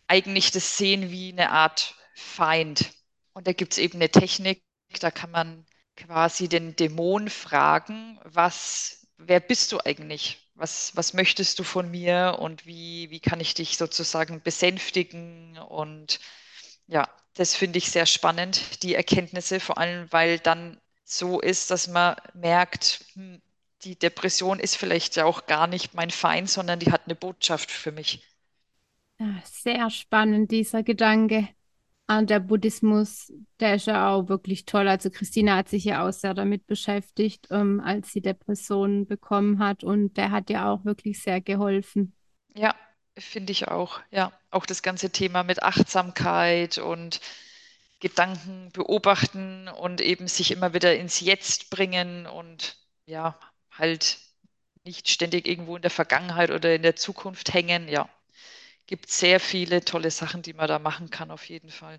eigentlich 0.08 0.50
das 0.50 0.78
sehen 0.80 1.12
wie 1.12 1.32
eine 1.32 1.52
Art 1.52 1.94
Feind. 2.16 2.92
Und 3.34 3.46
da 3.46 3.54
gibt 3.54 3.74
es 3.74 3.78
eben 3.78 4.00
eine 4.00 4.10
Technik, 4.10 4.64
da 5.00 5.12
kann 5.12 5.30
man 5.30 5.68
quasi 6.06 6.48
den 6.50 6.76
Dämon 6.76 7.30
fragen, 7.30 8.20
was, 8.24 9.08
wer 9.18 9.40
bist 9.40 9.72
du 9.72 9.80
eigentlich? 9.84 10.40
Was, 10.56 10.96
was 10.96 11.14
möchtest 11.14 11.58
du 11.60 11.64
von 11.64 11.90
mir 11.90 12.38
und 12.40 12.66
wie, 12.66 13.10
wie 13.10 13.20
kann 13.20 13.40
ich 13.40 13.54
dich 13.54 13.78
sozusagen 13.78 14.42
besänftigen? 14.44 15.58
Und 15.58 16.20
ja, 16.88 17.10
das 17.36 17.56
finde 17.56 17.78
ich 17.80 17.92
sehr 17.92 18.06
spannend, 18.06 18.84
die 18.84 18.96
Erkenntnisse, 18.96 19.60
vor 19.60 19.78
allem 19.78 20.08
weil 20.12 20.40
dann 20.40 20.80
so 21.06 21.40
ist, 21.42 21.72
dass 21.72 21.88
man 21.88 22.16
merkt, 22.34 23.06
hm, 23.14 23.42
die 23.84 23.98
Depression 23.98 24.60
ist 24.60 24.78
vielleicht 24.78 25.16
ja 25.16 25.26
auch 25.26 25.46
gar 25.48 25.68
nicht 25.68 25.94
mein 25.96 26.12
Feind, 26.12 26.50
sondern 26.50 26.80
die 26.80 26.92
hat 26.92 27.04
eine 27.06 27.16
Botschaft 27.16 27.72
für 27.72 27.92
mich. 27.92 28.24
Ja, 29.20 29.42
sehr 29.46 29.90
spannend, 29.90 30.52
dieser 30.52 30.84
Gedanke. 30.84 31.48
Und 32.18 32.30
der 32.30 32.40
Buddhismus, 32.40 33.32
der 33.60 33.76
ist 33.76 33.88
ja 33.88 34.12
auch 34.12 34.28
wirklich 34.28 34.66
toll. 34.66 34.88
Also 34.88 35.10
Christina 35.10 35.56
hat 35.56 35.70
sich 35.70 35.86
ja 35.86 36.06
auch 36.06 36.12
sehr 36.12 36.34
damit 36.34 36.68
beschäftigt, 36.68 37.48
ähm, 37.52 37.80
als 37.80 38.12
sie 38.12 38.22
Depressionen 38.22 39.08
bekommen 39.08 39.60
hat. 39.60 39.84
Und 39.84 40.18
der 40.18 40.32
hat 40.32 40.50
ja 40.50 40.72
auch 40.72 40.84
wirklich 40.84 41.22
sehr 41.22 41.40
geholfen. 41.40 42.14
Ja, 42.54 42.76
finde 43.18 43.52
ich 43.52 43.70
auch. 43.70 44.02
Ja, 44.12 44.34
auch 44.50 44.66
das 44.66 44.82
ganze 44.82 45.10
Thema 45.12 45.44
mit 45.44 45.64
Achtsamkeit 45.64 46.80
und 46.80 47.22
Gedanken 48.02 48.72
beobachten 48.74 49.70
und 49.70 50.02
eben 50.02 50.28
sich 50.28 50.52
immer 50.52 50.74
wieder 50.74 50.98
ins 50.98 51.22
Jetzt 51.22 51.70
bringen 51.70 52.26
und 52.26 52.78
ja, 53.06 53.40
halt 53.72 54.18
nicht 54.84 55.10
ständig 55.10 55.48
irgendwo 55.48 55.76
in 55.76 55.82
der 55.82 55.92
Vergangenheit 55.92 56.52
oder 56.52 56.76
in 56.76 56.82
der 56.82 56.96
Zukunft 56.96 57.54
hängen. 57.54 57.88
Ja, 57.88 58.10
gibt 58.92 59.10
sehr 59.10 59.40
viele 59.40 59.86
tolle 59.86 60.12
Sachen, 60.12 60.42
die 60.42 60.52
man 60.52 60.68
da 60.68 60.78
machen 60.78 61.10
kann, 61.10 61.32
auf 61.32 61.46
jeden 61.48 61.70
Fall. 61.70 61.98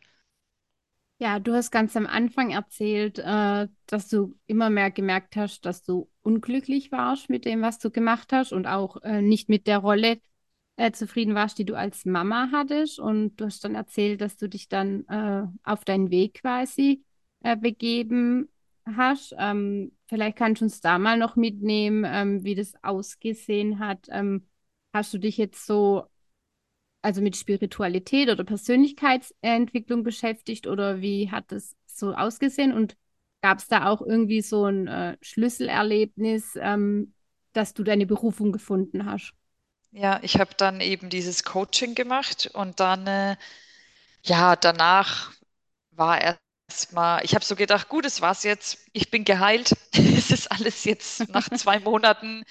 Ja, 1.19 1.39
du 1.39 1.55
hast 1.55 1.71
ganz 1.71 1.97
am 1.97 2.07
Anfang 2.07 2.51
erzählt, 2.51 3.19
äh, 3.19 3.69
dass 3.87 4.09
du 4.09 4.37
immer 4.47 4.71
mehr 4.71 4.91
gemerkt 4.91 5.37
hast, 5.37 5.65
dass 5.65 5.83
du 5.85 6.11
unglücklich 6.23 6.93
warst 6.93 7.31
mit 7.31 7.45
dem, 7.45 7.63
was 7.63 7.79
du 7.79 7.91
gemacht 7.91 8.33
hast 8.33 8.53
und 8.53 8.67
auch 8.67 9.01
äh, 9.03 9.23
nicht 9.23 9.49
mit 9.49 9.67
der 9.69 9.79
Rolle 9.79 10.21
äh, 10.77 10.91
zufrieden 10.93 11.35
warst, 11.35 11.59
die 11.59 11.65
du 11.65 11.77
als 11.77 12.05
Mama 12.05 12.51
hattest. 12.53 12.99
Und 12.99 13.37
du 13.37 13.47
hast 13.47 13.65
dann 13.65 13.75
erzählt, 13.77 14.21
dass 14.21 14.37
du 14.37 14.49
dich 14.49 14.69
dann 14.69 15.07
äh, 15.09 15.45
auf 15.63 15.85
deinen 15.85 16.11
Weg 16.11 16.41
quasi 16.43 17.05
äh, 17.43 17.57
begeben 17.57 18.51
hast. 18.85 19.35
Ähm, 19.39 19.93
vielleicht 20.09 20.37
kannst 20.37 20.61
du 20.61 20.65
uns 20.67 20.81
da 20.83 20.99
mal 20.99 21.17
noch 21.19 21.37
mitnehmen, 21.37 22.05
ähm, 22.07 22.45
wie 22.45 22.57
das 22.57 22.75
ausgesehen 22.83 23.79
hat. 23.79 24.09
Ähm, 24.11 24.47
hast 24.93 25.15
du 25.15 25.19
dich 25.19 25.37
jetzt 25.39 25.67
so 25.67 26.05
also 27.03 27.21
mit 27.23 27.37
Spiritualität 27.37 28.31
oder 28.31 28.45
Persönlichkeitsentwicklung 28.45 30.05
beschäftigt 30.05 30.67
oder 30.67 31.01
wie 31.03 31.31
hat 31.31 31.53
das 31.53 31.77
so 31.87 32.15
ausgesehen? 32.15 32.73
Und 32.73 32.97
gab 33.43 33.59
es 33.59 33.69
da 33.69 33.87
auch 33.89 34.03
irgendwie 34.03 34.43
so 34.43 34.67
ein 34.67 34.87
äh, 34.89 35.17
Schlüsselerlebnis, 35.23 36.57
ähm, 36.61 37.15
dass 37.53 37.75
du 37.75 37.83
deine 37.85 38.07
Berufung 38.07 38.53
gefunden 38.53 39.07
hast? 39.07 39.35
Ja, 39.93 40.21
ich 40.23 40.39
habe 40.41 40.55
dann 40.57 40.81
eben 40.81 41.11
dieses 41.11 41.45
Coaching 41.45 41.95
gemacht 41.95 42.51
und 42.55 42.81
dann, 42.81 43.07
äh, 43.07 43.37
ja, 44.25 44.57
danach 44.57 45.33
war 45.93 46.21
erstmal, 46.71 47.25
ich 47.25 47.35
habe 47.35 47.45
so 47.45 47.57
gedacht, 47.57 47.89
gut, 47.89 48.05
das 48.07 48.21
war's 48.23 48.45
jetzt. 48.45 48.79
Ich 48.93 49.11
bin 49.11 49.25
geheilt. 49.25 49.73
Es 49.95 50.31
ist 50.33 50.51
alles 50.53 50.85
jetzt 50.85 51.29
nach 51.31 51.51
zwei 51.53 51.81
Monaten 51.81 52.45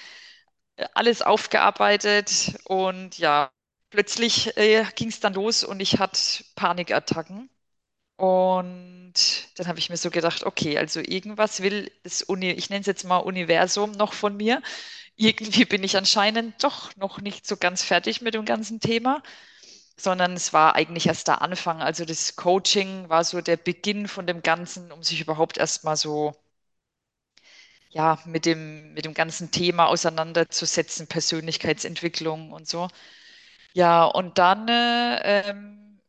äh, 0.78 0.88
alles 0.96 1.22
aufgearbeitet 1.24 2.56
und 2.66 3.18
ja, 3.20 3.52
plötzlich 3.92 4.58
äh, 4.58 4.86
ging 4.96 5.10
es 5.10 5.22
dann 5.22 5.36
los 5.36 5.64
und 5.66 5.82
ich 5.82 6.00
hatte 6.00 6.20
Panikattacken. 6.56 7.50
Und 8.18 9.14
dann 9.58 9.68
habe 9.68 9.80
ich 9.80 9.90
mir 9.90 9.98
so 9.98 10.12
gedacht, 10.12 10.44
okay, 10.46 10.78
also 10.78 11.00
irgendwas 11.02 11.62
will 11.64 11.92
das 12.04 12.22
Uni, 12.24 12.52
ich 12.52 12.70
nenne 12.70 12.82
es 12.82 12.88
jetzt 12.88 13.04
mal 13.06 13.18
Universum 13.18 13.92
noch 13.94 14.14
von 14.14 14.38
mir. 14.38 14.62
Irgendwie 15.18 15.66
bin 15.66 15.84
ich 15.84 15.98
anscheinend 15.98 16.64
doch 16.64 16.96
noch 16.98 17.22
nicht 17.22 17.48
so 17.48 17.58
ganz 17.58 17.84
fertig 17.84 18.22
mit 18.22 18.34
dem 18.36 18.46
ganzen 18.46 18.80
Thema, 18.82 19.24
sondern 19.98 20.34
es 20.34 20.54
war 20.54 20.76
eigentlich 20.76 21.08
erst 21.08 21.28
der 21.30 21.42
Anfang. 21.44 21.82
Also 21.82 22.06
das 22.06 22.36
Coaching 22.38 23.10
war 23.10 23.24
so 23.26 23.42
der 23.42 23.58
Beginn 23.58 24.08
von 24.10 24.28
dem 24.28 24.44
Ganzen, 24.44 24.92
um 24.92 25.04
sich 25.04 25.22
überhaupt 25.22 25.58
erstmal 25.58 25.98
so 25.98 26.36
ja, 27.90 28.20
mit 28.26 28.46
dem, 28.46 28.94
mit 28.94 29.06
dem 29.06 29.14
ganzen 29.14 29.52
Thema 29.52 29.88
auseinanderzusetzen, 29.88 31.08
Persönlichkeitsentwicklung 31.08 32.52
und 32.52 32.68
so. 32.68 32.88
Ja, 33.74 34.06
und 34.06 34.38
dann 34.38 34.68
äh, 34.68 35.50
ähm, 35.50 36.00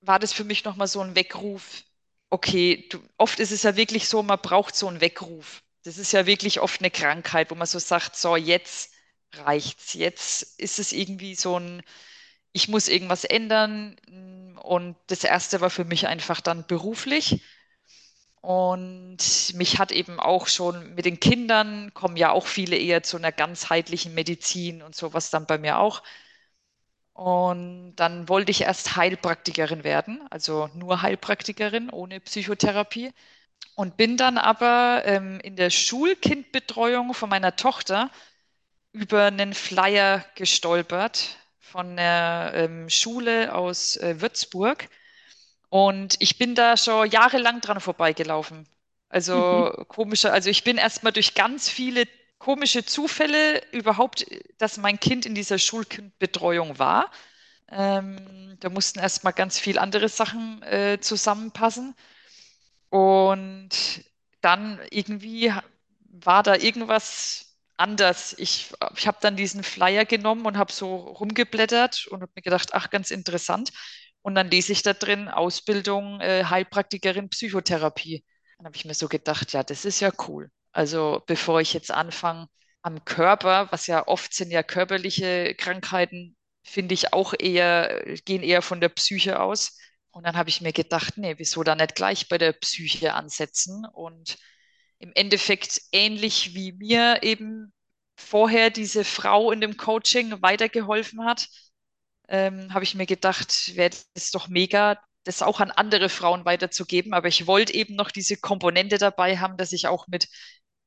war 0.00 0.18
das 0.18 0.32
für 0.32 0.44
mich 0.44 0.64
nochmal 0.64 0.86
so 0.88 1.00
ein 1.00 1.14
Weckruf. 1.16 1.84
Okay, 2.30 2.86
du, 2.90 3.00
oft 3.18 3.40
ist 3.40 3.52
es 3.52 3.62
ja 3.62 3.76
wirklich 3.76 4.08
so, 4.08 4.22
man 4.22 4.38
braucht 4.40 4.74
so 4.76 4.88
einen 4.88 5.00
Weckruf. 5.00 5.62
das 5.84 5.98
ist 5.98 6.12
ja 6.12 6.26
wirklich 6.26 6.60
oft 6.60 6.80
eine 6.80 6.90
Krankheit, 6.90 7.50
wo 7.50 7.54
man 7.54 7.66
so 7.66 7.78
sagt, 7.78 8.16
so 8.16 8.36
jetzt 8.36 8.92
reicht's, 9.32 9.94
jetzt 9.94 10.42
ist 10.60 10.78
es 10.78 10.92
irgendwie 10.92 11.34
so 11.34 11.58
ein, 11.58 11.82
ich 12.52 12.68
muss 12.68 12.88
irgendwas 12.88 13.24
ändern. 13.24 13.96
Und 14.62 14.96
das 15.08 15.24
erste 15.24 15.60
war 15.60 15.70
für 15.70 15.84
mich 15.84 16.06
einfach 16.08 16.40
dann 16.40 16.66
beruflich. 16.66 17.42
Und 18.42 19.18
mich 19.54 19.78
hat 19.78 19.92
eben 19.92 20.18
auch 20.18 20.46
schon 20.48 20.94
mit 20.94 21.04
den 21.04 21.20
Kindern 21.20 21.92
kommen 21.92 22.16
ja 22.16 22.30
auch 22.30 22.46
viele 22.46 22.76
eher 22.76 23.02
zu 23.02 23.16
einer 23.18 23.32
ganzheitlichen 23.32 24.14
Medizin 24.14 24.82
und 24.82 24.96
sowas 24.96 25.30
dann 25.30 25.46
bei 25.46 25.58
mir 25.58 25.78
auch. 25.78 26.02
Und 27.20 27.96
dann 27.96 28.30
wollte 28.30 28.50
ich 28.50 28.62
erst 28.62 28.96
Heilpraktikerin 28.96 29.84
werden, 29.84 30.22
also 30.30 30.70
nur 30.74 31.02
Heilpraktikerin 31.02 31.90
ohne 31.90 32.18
Psychotherapie. 32.20 33.12
Und 33.76 33.96
bin 33.98 34.16
dann 34.16 34.38
aber 34.38 35.02
ähm, 35.06 35.40
in 35.40 35.56
der 35.56 35.70
Schulkindbetreuung 35.70 37.14
von 37.14 37.30
meiner 37.30 37.56
Tochter 37.56 38.10
über 38.92 39.24
einen 39.26 39.54
Flyer 39.54 40.24
gestolpert 40.36 41.36
von 41.60 41.98
einer 41.98 42.52
ähm, 42.54 42.90
Schule 42.90 43.54
aus 43.54 43.96
äh, 43.98 44.20
Würzburg. 44.20 44.88
Und 45.68 46.16
ich 46.20 46.38
bin 46.38 46.54
da 46.54 46.76
schon 46.76 47.10
jahrelang 47.10 47.60
dran 47.60 47.80
vorbeigelaufen. 47.80 48.66
Also 49.08 49.36
Mhm. 49.36 49.84
komische, 49.88 50.32
also 50.32 50.50
ich 50.50 50.64
bin 50.64 50.76
erstmal 50.78 51.12
durch 51.12 51.34
ganz 51.34 51.68
viele 51.68 52.06
komische 52.40 52.84
Zufälle 52.84 53.62
überhaupt, 53.72 54.26
dass 54.58 54.78
mein 54.78 54.98
Kind 54.98 55.26
in 55.26 55.36
dieser 55.36 55.58
Schulkindbetreuung 55.60 56.80
war. 56.80 57.12
Ähm, 57.70 58.56
da 58.60 58.70
mussten 58.70 58.98
erstmal 59.00 59.34
ganz 59.34 59.60
viel 59.60 59.78
andere 59.78 60.08
Sachen 60.08 60.62
äh, 60.64 60.98
zusammenpassen. 61.00 61.94
Und 62.90 63.70
dann 64.40 64.80
irgendwie 64.90 65.52
war 66.10 66.42
da 66.42 66.56
irgendwas 66.56 67.56
anders. 67.76 68.34
Ich, 68.38 68.72
ich 68.96 69.06
habe 69.06 69.18
dann 69.20 69.36
diesen 69.36 69.62
Flyer 69.62 70.04
genommen 70.04 70.46
und 70.46 70.58
habe 70.58 70.72
so 70.72 70.96
rumgeblättert 70.96 72.06
und 72.08 72.22
habe 72.22 72.32
mir 72.36 72.42
gedacht, 72.42 72.74
ach, 72.74 72.90
ganz 72.90 73.10
interessant. 73.10 73.70
Und 74.22 74.34
dann 74.34 74.50
lese 74.50 74.72
ich 74.72 74.82
da 74.82 74.92
drin 74.94 75.28
Ausbildung 75.28 76.20
äh, 76.20 76.44
Heilpraktikerin 76.44 77.28
Psychotherapie. 77.30 78.24
Dann 78.58 78.66
habe 78.66 78.76
ich 78.76 78.84
mir 78.84 78.94
so 78.94 79.08
gedacht, 79.08 79.52
ja, 79.52 79.62
das 79.62 79.84
ist 79.84 80.00
ja 80.00 80.10
cool. 80.28 80.50
Also 80.72 81.22
bevor 81.26 81.60
ich 81.60 81.72
jetzt 81.72 81.90
anfange 81.90 82.48
am 82.82 83.04
Körper, 83.04 83.68
was 83.72 83.86
ja 83.86 84.06
oft 84.06 84.32
sind 84.34 84.50
ja 84.50 84.62
körperliche 84.62 85.54
Krankheiten, 85.56 86.36
finde 86.64 86.94
ich 86.94 87.12
auch 87.12 87.34
eher, 87.38 88.02
gehen 88.24 88.42
eher 88.42 88.62
von 88.62 88.80
der 88.80 88.88
Psyche 88.90 89.40
aus. 89.40 89.76
Und 90.10 90.24
dann 90.26 90.36
habe 90.36 90.48
ich 90.50 90.60
mir 90.60 90.72
gedacht, 90.72 91.16
nee, 91.16 91.34
wieso 91.38 91.62
da 91.62 91.74
nicht 91.74 91.94
gleich 91.94 92.28
bei 92.28 92.38
der 92.38 92.52
Psyche 92.52 93.14
ansetzen? 93.14 93.84
Und 93.92 94.38
im 94.98 95.12
Endeffekt 95.14 95.80
ähnlich 95.92 96.54
wie 96.54 96.72
mir 96.72 97.22
eben 97.22 97.72
vorher 98.16 98.70
diese 98.70 99.04
Frau 99.04 99.50
in 99.52 99.60
dem 99.60 99.76
Coaching 99.76 100.42
weitergeholfen 100.42 101.24
hat, 101.24 101.48
ähm, 102.28 102.72
habe 102.74 102.84
ich 102.84 102.94
mir 102.94 103.06
gedacht, 103.06 103.76
wäre 103.76 103.90
es 104.14 104.30
doch 104.30 104.48
mega, 104.48 105.00
das 105.24 105.42
auch 105.42 105.60
an 105.60 105.70
andere 105.70 106.08
Frauen 106.08 106.44
weiterzugeben. 106.44 107.14
Aber 107.14 107.28
ich 107.28 107.46
wollte 107.46 107.74
eben 107.74 107.94
noch 107.96 108.10
diese 108.10 108.36
Komponente 108.36 108.98
dabei 108.98 109.38
haben, 109.38 109.56
dass 109.56 109.72
ich 109.72 109.86
auch 109.88 110.06
mit 110.08 110.28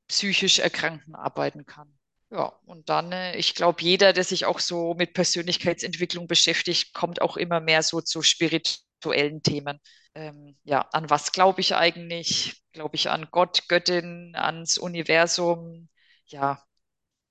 psychisch 0.07 0.59
Erkrankten 0.59 1.15
arbeiten 1.15 1.65
kann. 1.65 1.97
Ja, 2.29 2.45
und 2.65 2.89
dann, 2.89 3.11
äh, 3.11 3.35
ich 3.37 3.53
glaube, 3.55 3.81
jeder, 3.83 4.11
der 4.11 4.23
sich 4.23 4.45
auch 4.45 4.59
so 4.59 4.95
mit 4.95 5.13
Persönlichkeitsentwicklung 5.13 6.27
beschäftigt, 6.27 6.93
kommt 6.93 7.21
auch 7.21 7.37
immer 7.37 7.59
mehr 7.59 7.83
so 7.83 8.01
zu 8.01 8.21
spirituellen 8.23 9.43
Themen. 9.43 9.79
Ähm, 10.15 10.57
ja, 10.63 10.81
an 10.93 11.09
was 11.09 11.31
glaube 11.31 11.61
ich 11.61 11.75
eigentlich? 11.75 12.61
Glaube 12.71 12.95
ich 12.95 13.09
an 13.09 13.27
Gott, 13.31 13.67
Göttin, 13.67 14.35
ans 14.35 14.77
Universum? 14.79 15.89
Ja, 16.25 16.63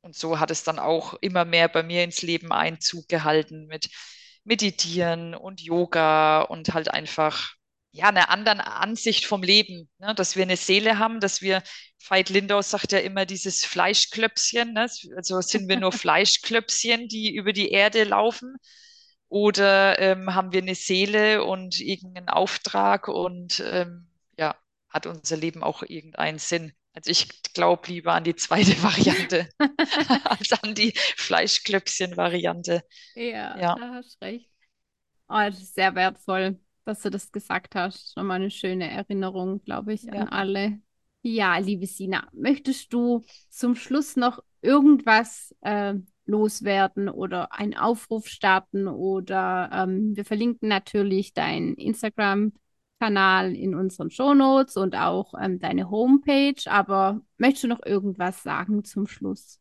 und 0.03 0.17
so 0.17 0.41
hat 0.41 0.51
es 0.51 0.65
dann 0.65 0.79
auch 0.79 1.15
immer 1.21 1.45
mehr 1.45 1.69
bei 1.69 1.83
mir 1.83 2.05
ins 2.05 2.23
Leben 2.23 2.53
Einzug 2.53 3.09
gehalten 3.09 3.67
mit 3.67 3.89
Meditieren 4.45 5.35
und 5.35 5.61
Yoga 5.61 6.43
und 6.43 6.75
halt 6.75 6.89
einfach 6.93 7.55
ja 7.93 8.09
eine 8.09 8.29
andere 8.31 8.67
Ansicht 8.67 9.27
vom 9.27 9.43
Leben, 9.43 9.91
ne? 9.99 10.15
Dass 10.15 10.37
wir 10.37 10.43
eine 10.43 10.57
Seele 10.57 10.99
haben, 10.99 11.21
dass 11.21 11.43
wir, 11.43 11.63
Veit 12.09 12.31
Lindau 12.31 12.63
sagt 12.63 12.93
ja 12.93 12.99
immer 12.99 13.27
dieses 13.27 13.65
Fleischklöpschen, 13.65 14.73
ne? 14.73 14.89
Also 15.17 15.41
sind 15.41 15.69
wir 15.69 15.79
nur 15.79 15.93
Fleischklöpschen, 15.93 17.09
die 17.09 17.35
über 17.35 17.53
die 17.53 17.71
Erde 17.71 18.05
laufen 18.05 18.57
oder 19.29 19.99
ähm, 19.99 20.35
haben 20.35 20.53
wir 20.53 20.63
eine 20.63 20.75
Seele 20.75 21.45
und 21.45 21.81
irgendeinen 21.81 22.29
Auftrag 22.29 23.09
und 23.09 23.61
ähm, 23.67 24.09
ja, 24.39 24.57
hat 24.89 25.07
unser 25.07 25.37
Leben 25.37 25.63
auch 25.63 25.83
irgendeinen 25.83 26.39
Sinn? 26.39 26.73
Also 26.95 27.11
ich 27.11 27.43
glaube 27.55 27.89
lieber 27.89 28.13
an 28.15 28.25
die 28.25 28.37
zweite 28.37 28.71
Variante 28.83 29.49
als 30.25 30.53
an 30.63 30.75
die 30.75 30.93
Fleischklöpschen-Variante. 31.17 32.83
Ja, 33.15 33.59
Ja, 33.59 33.75
da 33.75 33.95
hast 33.95 34.21
recht. 34.21 34.51
Oh, 35.29 35.39
das 35.39 35.63
ist 35.63 35.75
sehr 35.75 35.95
wertvoll, 35.95 36.59
dass 36.85 37.01
du 37.01 37.11
das 37.11 37.33
gesagt 37.33 37.75
hast. 37.75 38.17
Nochmal 38.17 38.37
eine 38.37 38.51
schöne 38.51 38.91
Erinnerung, 38.91 39.63
glaube 39.65 39.95
ich, 39.95 40.11
an 40.13 40.19
ja. 40.19 40.25
alle. 40.27 40.81
Ja, 41.23 41.57
liebe 41.57 41.87
Sina, 41.87 42.29
möchtest 42.33 42.93
du 42.93 43.25
zum 43.49 43.77
Schluss 43.77 44.17
noch 44.17 44.41
irgendwas 44.61 45.55
äh, 45.61 45.95
loswerden 46.27 47.09
oder 47.09 47.53
einen 47.53 47.75
Aufruf 47.77 48.27
starten 48.29 48.89
oder 48.89 49.71
ähm, 49.73 50.17
wir 50.17 50.25
verlinken 50.25 50.69
natürlich 50.69 51.33
deinen 51.33 51.77
Instagram-Kanal 53.03 53.55
in 53.55 53.75
unseren 53.75 54.11
Shownotes 54.11 54.77
und 54.77 54.95
auch 54.95 55.35
ähm, 55.41 55.59
deine 55.59 55.91
Homepage, 55.91 56.55
aber 56.67 57.21
möchtest 57.39 57.65
du 57.65 57.69
noch 57.69 57.85
irgendwas 57.85 58.43
sagen 58.43 58.85
zum 58.85 59.07
Schluss? 59.07 59.59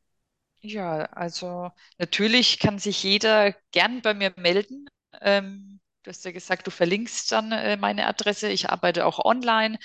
Ja, 0.62 1.06
also 1.06 1.72
natürlich 1.98 2.60
kann 2.60 2.78
sich 2.78 3.02
jeder 3.04 3.54
gern 3.72 4.02
bei 4.02 4.14
mir 4.14 4.34
melden. 4.38 4.88
Ähm, 5.20 5.80
du 6.04 6.10
hast 6.10 6.24
ja 6.24 6.32
gesagt, 6.32 6.68
du 6.68 6.72
verlinkst 6.72 7.32
dann 7.32 7.52
äh, 7.52 7.78
meine 7.78 8.06
Adresse. 8.06 8.50
Ich 8.50 8.70
arbeite 8.70 9.06
auch 9.06 9.26
online. 9.26 9.80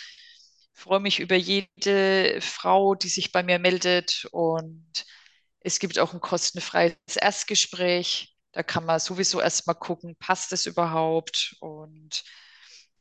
Freue 0.74 1.00
mich 1.00 1.20
über 1.20 1.36
jede 1.36 2.40
Frau, 2.42 2.94
die 2.94 3.08
sich 3.08 3.32
bei 3.32 3.42
mir 3.42 3.58
meldet. 3.58 4.26
Und 4.32 5.06
es 5.60 5.78
gibt 5.78 5.98
auch 5.98 6.12
ein 6.12 6.20
kostenfreies 6.20 6.96
Erstgespräch. 7.18 8.34
Da 8.52 8.62
kann 8.62 8.84
man 8.84 9.00
sowieso 9.00 9.40
erstmal 9.40 9.76
gucken, 9.76 10.14
passt 10.18 10.52
es 10.52 10.66
überhaupt? 10.66 11.56
Und 11.60 12.22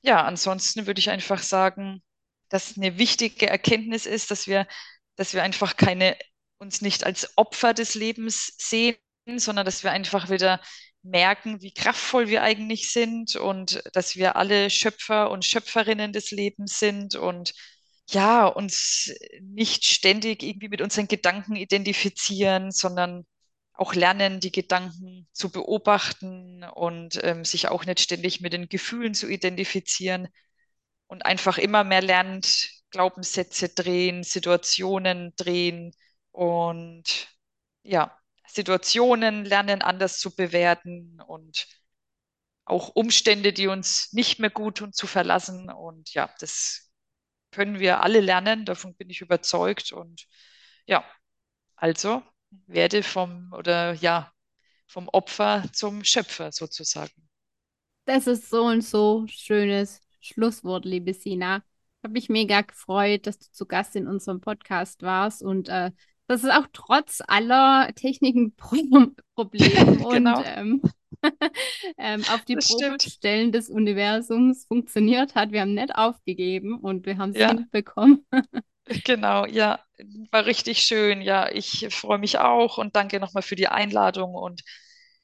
ja, 0.05 0.23
ansonsten 0.23 0.87
würde 0.87 0.99
ich 0.99 1.09
einfach 1.09 1.41
sagen, 1.41 2.01
dass 2.49 2.77
eine 2.77 2.97
wichtige 2.97 3.47
Erkenntnis 3.47 4.05
ist, 4.05 4.31
dass 4.31 4.47
wir, 4.47 4.67
dass 5.15 5.33
wir 5.33 5.43
einfach 5.43 5.77
keine, 5.77 6.17
uns 6.59 6.81
nicht 6.81 7.03
als 7.05 7.37
Opfer 7.37 7.73
des 7.73 7.95
Lebens 7.95 8.53
sehen, 8.57 8.97
sondern 9.37 9.65
dass 9.65 9.83
wir 9.83 9.91
einfach 9.91 10.29
wieder 10.29 10.61
merken, 11.03 11.61
wie 11.61 11.73
kraftvoll 11.73 12.27
wir 12.27 12.43
eigentlich 12.43 12.91
sind 12.91 13.35
und 13.35 13.81
dass 13.93 14.15
wir 14.15 14.35
alle 14.35 14.69
Schöpfer 14.69 15.31
und 15.31 15.45
Schöpferinnen 15.45 16.13
des 16.13 16.31
Lebens 16.31 16.79
sind 16.79 17.15
und 17.15 17.53
ja, 18.09 18.45
uns 18.45 19.11
nicht 19.41 19.85
ständig 19.85 20.43
irgendwie 20.43 20.69
mit 20.69 20.81
unseren 20.81 21.07
Gedanken 21.07 21.55
identifizieren, 21.55 22.71
sondern 22.71 23.25
auch 23.77 23.93
lernen, 23.93 24.39
die 24.39 24.51
Gedanken 24.51 25.27
zu 25.33 25.51
beobachten 25.51 26.63
und 26.63 27.19
ähm, 27.23 27.45
sich 27.45 27.67
auch 27.67 27.85
nicht 27.85 27.99
ständig 27.99 28.41
mit 28.41 28.53
den 28.53 28.69
Gefühlen 28.69 29.13
zu 29.13 29.27
identifizieren 29.27 30.27
und 31.07 31.25
einfach 31.25 31.57
immer 31.57 31.83
mehr 31.83 32.01
lernt, 32.01 32.69
Glaubenssätze 32.91 33.69
drehen, 33.69 34.23
Situationen 34.23 35.33
drehen 35.35 35.93
und 36.31 37.27
ja, 37.83 38.17
Situationen 38.47 39.45
lernen 39.45 39.81
anders 39.81 40.19
zu 40.19 40.35
bewerten 40.35 41.19
und 41.27 41.67
auch 42.65 42.89
Umstände, 42.89 43.53
die 43.53 43.67
uns 43.67 44.11
nicht 44.13 44.39
mehr 44.39 44.49
gut 44.49 44.77
tun, 44.77 44.93
zu 44.93 45.07
verlassen. 45.07 45.69
Und 45.69 46.13
ja, 46.13 46.33
das 46.39 46.91
können 47.51 47.79
wir 47.79 48.01
alle 48.01 48.21
lernen, 48.21 48.65
davon 48.65 48.95
bin 48.95 49.09
ich 49.09 49.21
überzeugt. 49.21 49.91
Und 49.91 50.25
ja, 50.87 51.05
also 51.75 52.23
werde 52.67 53.03
vom 53.03 53.51
oder 53.53 53.93
ja, 53.93 54.31
vom 54.87 55.09
Opfer 55.09 55.63
zum 55.73 56.03
Schöpfer 56.03 56.51
sozusagen. 56.51 57.29
Das 58.05 58.27
ist 58.27 58.49
so 58.49 58.63
und 58.65 58.81
so 58.83 59.25
schönes 59.27 60.01
Schlusswort, 60.21 60.85
liebe 60.85 61.13
Sina. 61.13 61.63
Habe 62.03 62.13
mich 62.13 62.29
mega 62.29 62.61
gefreut, 62.61 63.25
dass 63.25 63.39
du 63.39 63.47
zu 63.51 63.65
Gast 63.65 63.95
in 63.95 64.07
unserem 64.07 64.41
Podcast 64.41 65.01
warst 65.01 65.41
und 65.41 65.69
äh, 65.69 65.91
dass 66.27 66.43
es 66.43 66.49
auch 66.49 66.67
trotz 66.71 67.21
aller 67.27 67.91
technischen 67.95 68.55
Pro 68.57 68.77
Problemen 69.35 69.97
und 70.05 70.13
Genau, 70.13 70.43
ähm, 70.43 70.81
ähm, 71.97 72.21
auf 72.29 72.45
die 72.45 72.57
das. 72.57 72.67
Probestellen 72.67 73.51
des 73.51 73.69
Universums 73.69 74.65
funktioniert 74.67 75.33
hat. 75.35 75.51
Wir 75.51 75.61
haben 75.61 75.73
nicht 75.73 75.95
aufgegeben 75.95 76.79
und 76.79 77.05
wir 77.07 77.17
haben 77.17 77.31
es 77.31 77.37
Ja, 77.39 77.49
hinbekommen. 77.49 78.25
Genau, 79.05 79.45
ja, 79.45 79.79
war 80.31 80.45
richtig 80.45 80.79
schön. 80.83 81.21
Ja, 81.21 81.49
ich 81.49 81.87
freue 81.91 82.17
mich 82.19 82.39
auch 82.39 82.77
und 82.77 82.95
danke 82.95 83.19
nochmal 83.19 83.43
für 83.43 83.55
die 83.55 83.67
Einladung 83.67 84.33
und 84.35 84.61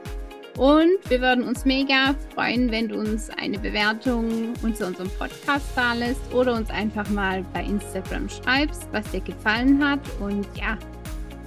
Und 0.56 0.98
wir 1.10 1.20
würden 1.20 1.44
uns 1.44 1.66
mega 1.66 2.14
freuen, 2.34 2.70
wenn 2.70 2.88
du 2.88 2.98
uns 2.98 3.28
eine 3.30 3.58
Bewertung 3.58 4.54
unter 4.62 4.86
unserem 4.86 5.10
Podcast 5.18 5.66
da 5.76 5.92
lässt 5.92 6.32
oder 6.32 6.54
uns 6.54 6.70
einfach 6.70 7.08
mal 7.10 7.44
bei 7.52 7.62
Instagram 7.62 8.28
schreibst, 8.28 8.88
was 8.92 9.10
dir 9.10 9.20
gefallen 9.20 9.84
hat. 9.86 10.00
Und 10.18 10.46
ja, 10.54 10.78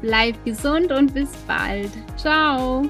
bleib 0.02 0.36
gesund 0.46 0.92
und 0.92 1.14
bis 1.14 1.32
bald. 1.48 1.90
Ciao. 2.18 2.88